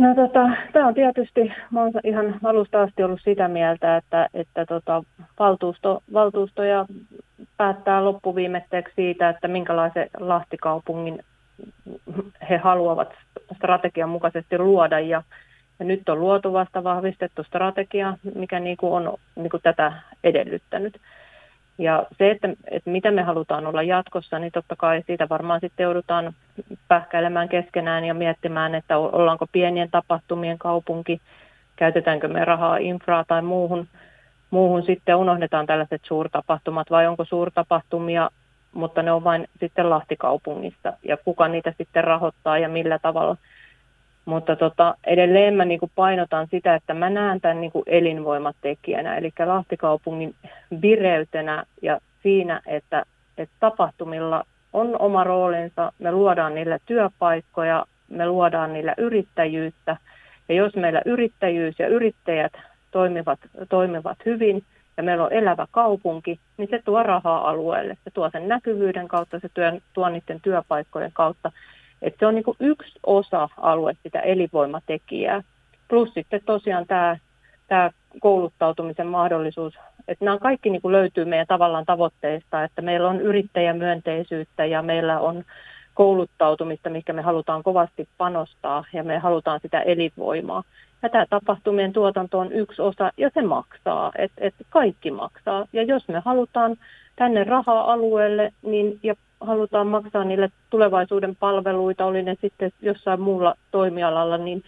No 0.00 0.14
tota, 0.14 0.50
tämä 0.72 0.86
on 0.86 0.94
tietysti, 0.94 1.52
mä 1.70 1.82
olen 1.82 1.92
ihan 2.04 2.34
alusta 2.44 2.82
asti 2.82 3.02
ollut 3.02 3.20
sitä 3.24 3.48
mieltä, 3.48 3.96
että, 3.96 4.28
että 4.34 4.66
tota, 4.66 5.02
valtuusto, 5.38 6.02
valtuustoja 6.12 6.86
päättää 7.56 8.04
loppuviimetteeksi 8.04 8.94
siitä, 8.94 9.28
että 9.28 9.48
minkälaisen 9.48 10.10
Lahtikaupungin 10.18 11.24
he 12.50 12.56
haluavat 12.56 13.08
strategian 13.56 14.08
mukaisesti 14.08 14.58
luoda. 14.58 15.00
Ja, 15.00 15.22
ja 15.78 15.84
nyt 15.84 16.08
on 16.08 16.20
luotu 16.20 16.52
vasta 16.52 16.84
vahvistettu 16.84 17.42
strategia, 17.44 18.16
mikä 18.34 18.60
niin 18.60 18.76
kuin 18.76 18.92
on 18.92 19.14
niin 19.36 19.50
kuin 19.50 19.62
tätä 19.62 19.92
edellyttänyt. 20.24 21.00
Ja 21.80 22.06
se, 22.18 22.30
että, 22.30 22.48
että 22.70 22.90
mitä 22.90 23.10
me 23.10 23.22
halutaan 23.22 23.66
olla 23.66 23.82
jatkossa, 23.82 24.38
niin 24.38 24.52
totta 24.52 24.76
kai 24.76 25.02
siitä 25.06 25.28
varmaan 25.28 25.60
sitten 25.60 25.84
joudutaan 25.84 26.32
pähkäilemään 26.88 27.48
keskenään 27.48 28.04
ja 28.04 28.14
miettimään, 28.14 28.74
että 28.74 28.98
ollaanko 28.98 29.46
pienien 29.52 29.90
tapahtumien 29.90 30.58
kaupunki, 30.58 31.20
käytetäänkö 31.76 32.28
me 32.28 32.44
rahaa 32.44 32.76
infraa 32.76 33.24
tai 33.28 33.42
muuhun, 33.42 33.88
muuhun 34.50 34.82
sitten 34.82 35.16
unohdetaan 35.16 35.66
tällaiset 35.66 36.02
suurtapahtumat 36.04 36.90
vai 36.90 37.06
onko 37.06 37.24
suurtapahtumia, 37.24 38.30
mutta 38.72 39.02
ne 39.02 39.12
on 39.12 39.24
vain 39.24 39.48
sitten 39.60 39.90
Lahtikaupungissa 39.90 40.92
ja 41.02 41.16
kuka 41.16 41.48
niitä 41.48 41.74
sitten 41.78 42.04
rahoittaa 42.04 42.58
ja 42.58 42.68
millä 42.68 42.98
tavalla– 42.98 43.36
mutta 44.30 44.56
tota, 44.56 44.94
edelleen 45.06 45.54
mä 45.54 45.64
niin 45.64 45.80
kuin 45.80 45.92
painotan 45.94 46.46
sitä, 46.50 46.74
että 46.74 46.94
mä 46.94 47.10
näen 47.10 47.40
tämän 47.40 47.60
niin 47.60 47.72
kuin 47.72 47.82
elinvoimatekijänä, 47.86 49.16
eli 49.16 49.32
Lahtikaupungin 49.44 50.34
vireytenä 50.82 51.64
ja 51.82 52.00
siinä, 52.22 52.60
että, 52.66 53.04
että 53.38 53.54
tapahtumilla 53.60 54.44
on 54.72 54.96
oma 54.98 55.24
roolinsa, 55.24 55.92
me 55.98 56.12
luodaan 56.12 56.54
niillä 56.54 56.78
työpaikkoja, 56.86 57.84
me 58.08 58.26
luodaan 58.26 58.72
niillä 58.72 58.94
yrittäjyyttä, 58.98 59.96
ja 60.48 60.54
jos 60.54 60.74
meillä 60.74 61.02
yrittäjyys 61.04 61.78
ja 61.78 61.88
yrittäjät 61.88 62.52
toimivat, 62.90 63.38
toimivat 63.68 64.18
hyvin, 64.26 64.62
ja 64.96 65.02
meillä 65.02 65.24
on 65.24 65.32
elävä 65.32 65.66
kaupunki, 65.70 66.38
niin 66.56 66.68
se 66.70 66.82
tuo 66.84 67.02
rahaa 67.02 67.48
alueelle. 67.48 67.96
Se 68.04 68.10
tuo 68.10 68.30
sen 68.32 68.48
näkyvyyden 68.48 69.08
kautta, 69.08 69.40
se 69.40 69.48
työ, 69.54 69.72
tuo 69.92 70.08
niiden 70.08 70.40
työpaikkojen 70.40 71.10
kautta. 71.12 71.52
Et 72.02 72.14
se 72.18 72.26
on 72.26 72.34
niin 72.34 72.44
yksi 72.60 72.98
osa-alue 73.06 73.96
sitä 74.02 74.20
elinvoimatekijää. 74.20 75.42
Plus 75.88 76.14
sitten 76.14 76.40
tosiaan 76.46 76.86
tämä, 76.86 77.16
tämä 77.68 77.90
kouluttautumisen 78.20 79.06
mahdollisuus. 79.06 79.74
Että 80.08 80.24
nämä 80.24 80.38
kaikki 80.38 80.70
niin 80.70 80.82
kuin 80.82 80.92
löytyy 80.92 81.24
meidän 81.24 81.46
tavallaan 81.46 81.86
tavoitteista, 81.86 82.64
että 82.64 82.82
meillä 82.82 83.08
on 83.08 83.20
yrittäjämyönteisyyttä 83.20 84.64
ja 84.64 84.82
meillä 84.82 85.20
on 85.20 85.44
kouluttautumista, 85.94 86.90
mikä 86.90 87.12
me 87.12 87.22
halutaan 87.22 87.62
kovasti 87.62 88.08
panostaa 88.18 88.84
ja 88.92 89.04
me 89.04 89.18
halutaan 89.18 89.60
sitä 89.62 89.80
elinvoimaa. 89.80 90.62
Ja 91.02 91.08
tämä 91.08 91.26
tapahtumien 91.30 91.92
tuotanto 91.92 92.38
on 92.38 92.52
yksi 92.52 92.82
osa 92.82 93.12
ja 93.16 93.30
se 93.34 93.42
maksaa, 93.42 94.12
että 94.18 94.44
et 94.44 94.54
kaikki 94.68 95.10
maksaa. 95.10 95.66
Ja 95.72 95.82
jos 95.82 96.08
me 96.08 96.22
halutaan 96.24 96.76
tänne 97.16 97.44
rahaa 97.44 97.92
alueelle 97.92 98.52
niin, 98.62 98.98
ja 99.02 99.14
halutaan 99.40 99.86
maksaa 99.86 100.24
niille 100.24 100.50
tulevaisuuden 100.70 101.36
palveluita, 101.36 102.04
oli 102.04 102.22
ne 102.22 102.36
sitten 102.40 102.72
jossain 102.82 103.20
muulla 103.20 103.54
toimialalla, 103.70 104.38
niin, 104.38 104.64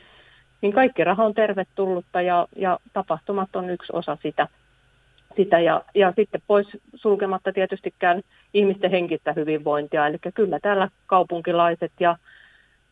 niin 0.60 0.72
kaikki 0.72 1.04
raha 1.04 1.24
on 1.24 1.34
tervetullutta 1.34 2.22
ja, 2.22 2.48
ja 2.56 2.78
tapahtumat 2.92 3.56
on 3.56 3.70
yksi 3.70 3.92
osa 3.92 4.18
sitä. 4.22 4.48
sitä 5.36 5.60
ja, 5.60 5.82
ja 5.94 6.12
sitten 6.16 6.42
pois 6.46 6.66
sulkematta 6.94 7.52
tietystikään 7.52 8.22
ihmisten 8.54 8.90
henkistä 8.90 9.32
hyvinvointia, 9.32 10.06
eli 10.06 10.18
kyllä 10.34 10.58
täällä 10.62 10.88
kaupunkilaiset 11.06 11.92
ja, 12.00 12.16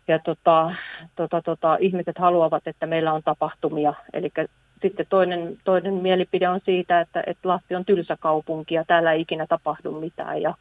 ja 0.09 0.19
tota, 0.19 0.75
tota, 1.17 1.43
tota, 1.43 1.77
ihmiset 1.81 2.19
haluavat, 2.19 2.67
että 2.67 2.87
meillä 2.87 3.13
on 3.13 3.23
tapahtumia, 3.23 3.95
eli 4.13 4.31
sitten 4.83 5.07
toinen, 5.09 5.57
toinen 5.65 5.95
mielipide 5.95 6.49
on 6.49 6.61
siitä, 6.65 7.01
että, 7.01 7.23
että 7.27 7.49
Lahti 7.49 7.75
on 7.75 7.85
tylsä 7.85 8.17
kaupunki 8.21 8.75
ja 8.75 8.85
täällä 8.85 9.13
ei 9.13 9.21
ikinä 9.21 9.47
tapahdu 9.47 10.01
mitään. 10.01 10.43
Ja, 10.43 10.55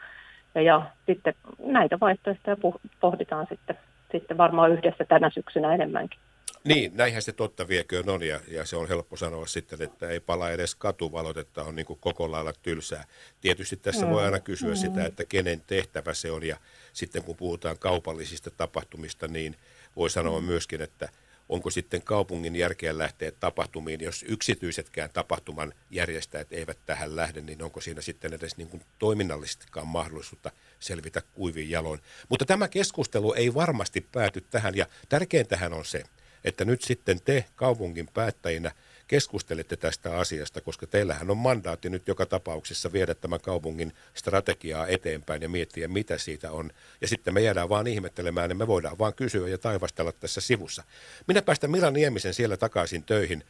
ja, 0.55 0.61
ja 0.61 0.91
sitten 1.05 1.33
näitä 1.59 1.97
vaihtoehtoja 1.99 2.57
pohditaan 2.99 3.47
sitten, 3.49 3.77
sitten 4.11 4.37
varmaan 4.37 4.71
yhdessä 4.71 5.05
tänä 5.05 5.29
syksynä 5.29 5.73
enemmänkin. 5.73 6.19
Niin, 6.63 6.91
näinhän 6.95 7.21
se 7.21 7.31
totta 7.31 7.67
vieköön 7.67 8.09
on 8.09 8.23
ja, 8.23 8.39
ja 8.47 8.65
se 8.65 8.75
on 8.75 8.87
helppo 8.87 9.17
sanoa 9.17 9.45
sitten, 9.45 9.81
että 9.81 10.09
ei 10.09 10.19
pala 10.19 10.51
edes 10.51 10.75
katuvalot, 10.75 11.37
että 11.37 11.63
on 11.63 11.75
niin 11.75 11.85
kuin 11.85 11.99
koko 11.99 12.31
lailla 12.31 12.53
tylsää. 12.61 13.03
Tietysti 13.41 13.77
tässä 13.77 14.05
mm. 14.05 14.11
voi 14.11 14.25
aina 14.25 14.39
kysyä 14.39 14.69
mm. 14.69 14.75
sitä, 14.75 15.05
että 15.05 15.25
kenen 15.25 15.61
tehtävä 15.67 16.13
se 16.13 16.31
on 16.31 16.43
ja 16.43 16.57
sitten 16.93 17.23
kun 17.23 17.35
puhutaan 17.35 17.77
kaupallisista 17.77 18.51
tapahtumista, 18.51 19.27
niin 19.27 19.55
voi 19.95 20.09
sanoa 20.09 20.39
mm. 20.41 20.45
myöskin, 20.45 20.81
että 20.81 21.09
onko 21.49 21.69
sitten 21.69 22.01
kaupungin 22.01 22.55
järkeä 22.55 22.97
lähteä 22.97 23.31
tapahtumiin, 23.31 24.01
jos 24.01 24.25
yksityisetkään 24.27 25.09
tapahtuman 25.13 25.73
järjestäjät 25.89 26.47
eivät 26.51 26.77
tähän 26.85 27.15
lähde, 27.15 27.41
niin 27.41 27.63
onko 27.63 27.81
siinä 27.81 28.01
sitten 28.01 28.33
edes 28.33 28.57
niin 28.57 28.67
kuin 28.67 28.83
toiminnallisestikaan 28.99 29.87
mahdollisuutta 29.87 30.51
selvitä 30.79 31.21
kuivin 31.33 31.69
jaloin. 31.69 31.99
Mutta 32.29 32.45
tämä 32.45 32.67
keskustelu 32.67 33.33
ei 33.33 33.53
varmasti 33.53 34.07
pääty 34.11 34.41
tähän 34.41 34.75
ja 34.75 34.85
tärkeintähän 35.09 35.73
on 35.73 35.85
se, 35.85 36.03
että 36.43 36.65
nyt 36.65 36.81
sitten 36.81 37.21
te 37.21 37.45
kaupungin 37.55 38.07
päättäjinä– 38.13 38.71
keskustelette 39.09 39.77
tästä 39.77 40.17
asiasta, 40.17 40.61
koska 40.61 40.87
teillähän 40.87 41.31
on 41.31 41.37
mandaatti 41.37 41.89
nyt 41.89 42.07
joka 42.07 42.25
tapauksessa 42.25 42.91
viedä 42.91 43.15
tämän 43.15 43.41
kaupungin 43.41 43.93
strategiaa 44.13 44.87
eteenpäin 44.87 45.41
ja 45.41 45.49
miettiä, 45.49 45.87
mitä 45.87 46.17
siitä 46.17 46.51
on. 46.51 46.71
Ja 47.01 47.07
sitten 47.07 47.33
me 47.33 47.41
jäädään 47.41 47.69
vaan 47.69 47.87
ihmettelemään 47.87 48.51
ja 48.51 48.55
me 48.55 48.67
voidaan 48.67 48.97
vaan 48.99 49.13
kysyä 49.13 49.47
ja 49.47 49.57
taivastella 49.57 50.11
tässä 50.11 50.41
sivussa. 50.41 50.83
Minä 51.27 51.41
päästän 51.41 51.71
Mira 51.71 51.91
Niemisen 51.91 52.33
siellä 52.33 52.57
takaisin 52.57 53.03
töihin, 53.03 53.43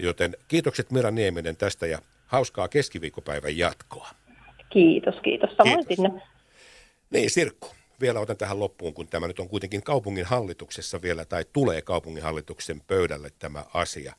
joten 0.00 0.36
kiitokset 0.48 0.90
Mira 0.90 1.10
Nieminen 1.10 1.56
tästä 1.56 1.86
ja 1.86 1.98
hauskaa 2.26 2.68
keskiviikkopäivän 2.68 3.58
jatkoa. 3.58 4.10
Kiitos, 4.70 5.14
kiitos. 5.22 5.50
Samoin 5.56 5.86
kiitos. 5.86 6.04
sinne. 6.06 6.22
Niin, 7.10 7.30
Sirkku 7.30 7.68
vielä 8.00 8.20
otan 8.20 8.36
tähän 8.36 8.58
loppuun, 8.58 8.94
kun 8.94 9.08
tämä 9.08 9.26
nyt 9.26 9.40
on 9.40 9.48
kuitenkin 9.48 9.82
kaupungin 9.82 10.24
hallituksessa 10.24 11.02
vielä, 11.02 11.24
tai 11.24 11.44
tulee 11.52 11.82
kaupungin 11.82 12.22
hallituksen 12.22 12.80
pöydälle 12.80 13.30
tämä 13.38 13.64
asia 13.74 14.14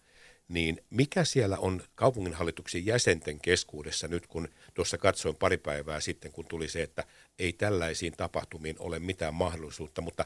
niin 0.47 0.81
mikä 0.89 1.23
siellä 1.23 1.57
on 1.57 1.81
kaupunginhallituksen 1.95 2.85
jäsenten 2.85 3.39
keskuudessa 3.39 4.07
nyt, 4.07 4.27
kun 4.27 4.47
tuossa 4.73 4.97
katsoin 4.97 5.35
pari 5.35 5.57
päivää 5.57 5.99
sitten, 5.99 6.31
kun 6.31 6.45
tuli 6.45 6.67
se, 6.67 6.83
että 6.83 7.03
ei 7.39 7.53
tällaisiin 7.53 8.13
tapahtumiin 8.17 8.75
ole 8.79 8.99
mitään 8.99 9.33
mahdollisuutta, 9.33 10.01
mutta 10.01 10.25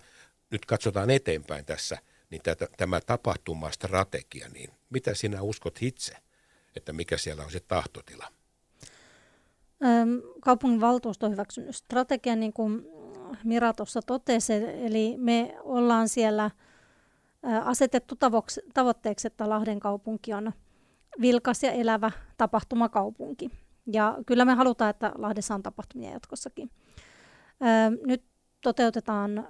nyt 0.51 0.65
katsotaan 0.65 1.09
eteenpäin 1.09 1.65
tässä, 1.65 1.97
niin 2.29 2.41
tätä, 2.41 2.67
tämä 2.77 3.01
tapahtumastrategia, 3.01 4.49
niin 4.49 4.69
mitä 4.89 5.13
sinä 5.13 5.41
uskot 5.41 5.77
itse, 5.81 6.13
että 6.75 6.93
mikä 6.93 7.17
siellä 7.17 7.43
on 7.43 7.51
se 7.51 7.59
tahtotila? 7.59 8.27
Kaupungin 10.41 10.81
valtuusto 10.81 11.25
on 11.25 11.31
hyväksynyt 11.31 11.75
strategian, 11.75 12.39
niin 12.39 12.53
kuin 12.53 12.85
Mira 13.43 13.73
tuossa 13.73 14.01
totesi, 14.01 14.53
eli 14.53 15.15
me 15.17 15.55
ollaan 15.63 16.09
siellä– 16.09 16.51
asetettu 17.63 18.15
tavoitteeksi, 18.73 19.27
että 19.27 19.49
Lahden 19.49 19.79
kaupunki 19.79 20.33
on 20.33 20.51
vilkas 21.21 21.63
ja 21.63 21.71
elävä 21.71 22.11
tapahtumakaupunki. 22.37 23.49
Ja 23.93 24.17
kyllä 24.25 24.45
me 24.45 24.53
halutaan, 24.53 24.89
että 24.89 25.11
Lahdessa 25.15 25.55
on 25.55 25.63
tapahtumia 25.63 26.11
jatkossakin. 26.11 26.69
Nyt 28.05 28.23
toteutetaan 28.61 29.47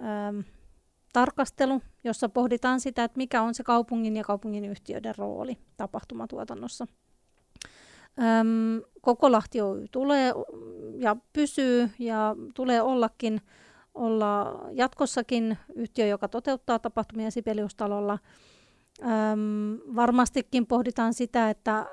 tarkastelu, 1.13 1.81
jossa 2.03 2.29
pohditaan 2.29 2.79
sitä, 2.79 3.03
että 3.03 3.17
mikä 3.17 3.41
on 3.41 3.53
se 3.53 3.63
kaupungin 3.63 4.17
ja 4.17 4.23
kaupungin 4.23 4.65
yhtiöiden 4.65 5.15
rooli 5.17 5.57
tapahtumatuotannossa. 5.77 6.87
Koko 9.01 9.31
Lahti 9.31 9.61
Oy 9.61 9.87
tulee 9.91 10.33
ja 10.97 11.15
pysyy 11.33 11.89
ja 11.99 12.35
tulee 12.55 12.81
ollakin 12.81 13.41
olla 13.99 14.61
jatkossakin 14.71 15.57
yhtiö, 15.75 16.07
joka 16.07 16.27
toteuttaa 16.27 16.79
tapahtumia 16.79 17.31
Sibeliustalolla. 17.31 18.19
Öm, 19.01 19.79
varmastikin 19.95 20.65
pohditaan 20.65 21.13
sitä, 21.13 21.49
että 21.49 21.85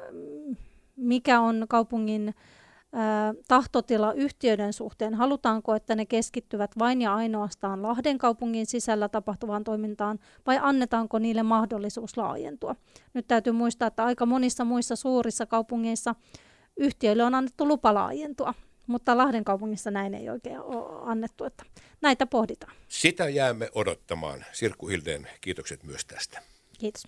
mikä 0.97 1.41
on 1.41 1.67
kaupungin 1.69 2.29
ö, 2.29 3.43
tahtotila 3.49 4.13
yhtiöiden 4.13 4.73
suhteen. 4.73 5.15
Halutaanko, 5.15 5.75
että 5.75 5.95
ne 5.95 6.07
keskittyvät 6.07 6.71
vain 6.79 7.03
ja 7.03 7.15
ainoastaan 7.15 7.83
Lahden 7.83 8.19
kaupungin 8.19 8.67
sisällä 8.67 9.09
tapahtuvaan 9.09 9.65
toimintaan 9.65 10.19
vai 10.47 10.59
annetaanko 10.63 11.19
niille 11.19 11.43
mahdollisuus 11.43 12.17
laajentua? 12.17 12.77
Nyt 13.15 13.27
täytyy 13.29 13.53
muistaa, 13.53 13.89
että 13.89 14.05
aika 14.05 14.27
monissa 14.27 14.65
muissa 14.65 14.97
suurissa 14.97 15.47
kaupungeissa 15.47 16.15
yhtiöille 16.77 17.25
on 17.25 17.35
annettu 17.35 17.69
lupa 17.69 17.95
laajentua. 17.95 18.55
Mutta 18.87 19.17
Lahden 19.17 19.45
kaupungissa 19.45 19.91
näin 19.91 20.15
ei 20.15 20.31
oikein 20.31 20.61
ole 20.61 21.11
annettu, 21.11 21.45
että 21.45 21.65
näitä 22.01 22.27
pohditaan. 22.27 22.73
Sitä 22.89 23.29
jäämme 23.29 23.71
odottamaan. 23.75 24.45
Sirkku 24.53 24.89
Hildeen, 24.89 25.29
kiitokset 25.41 25.83
myös 25.83 26.05
tästä. 26.05 26.43
Kiitos. 26.79 27.03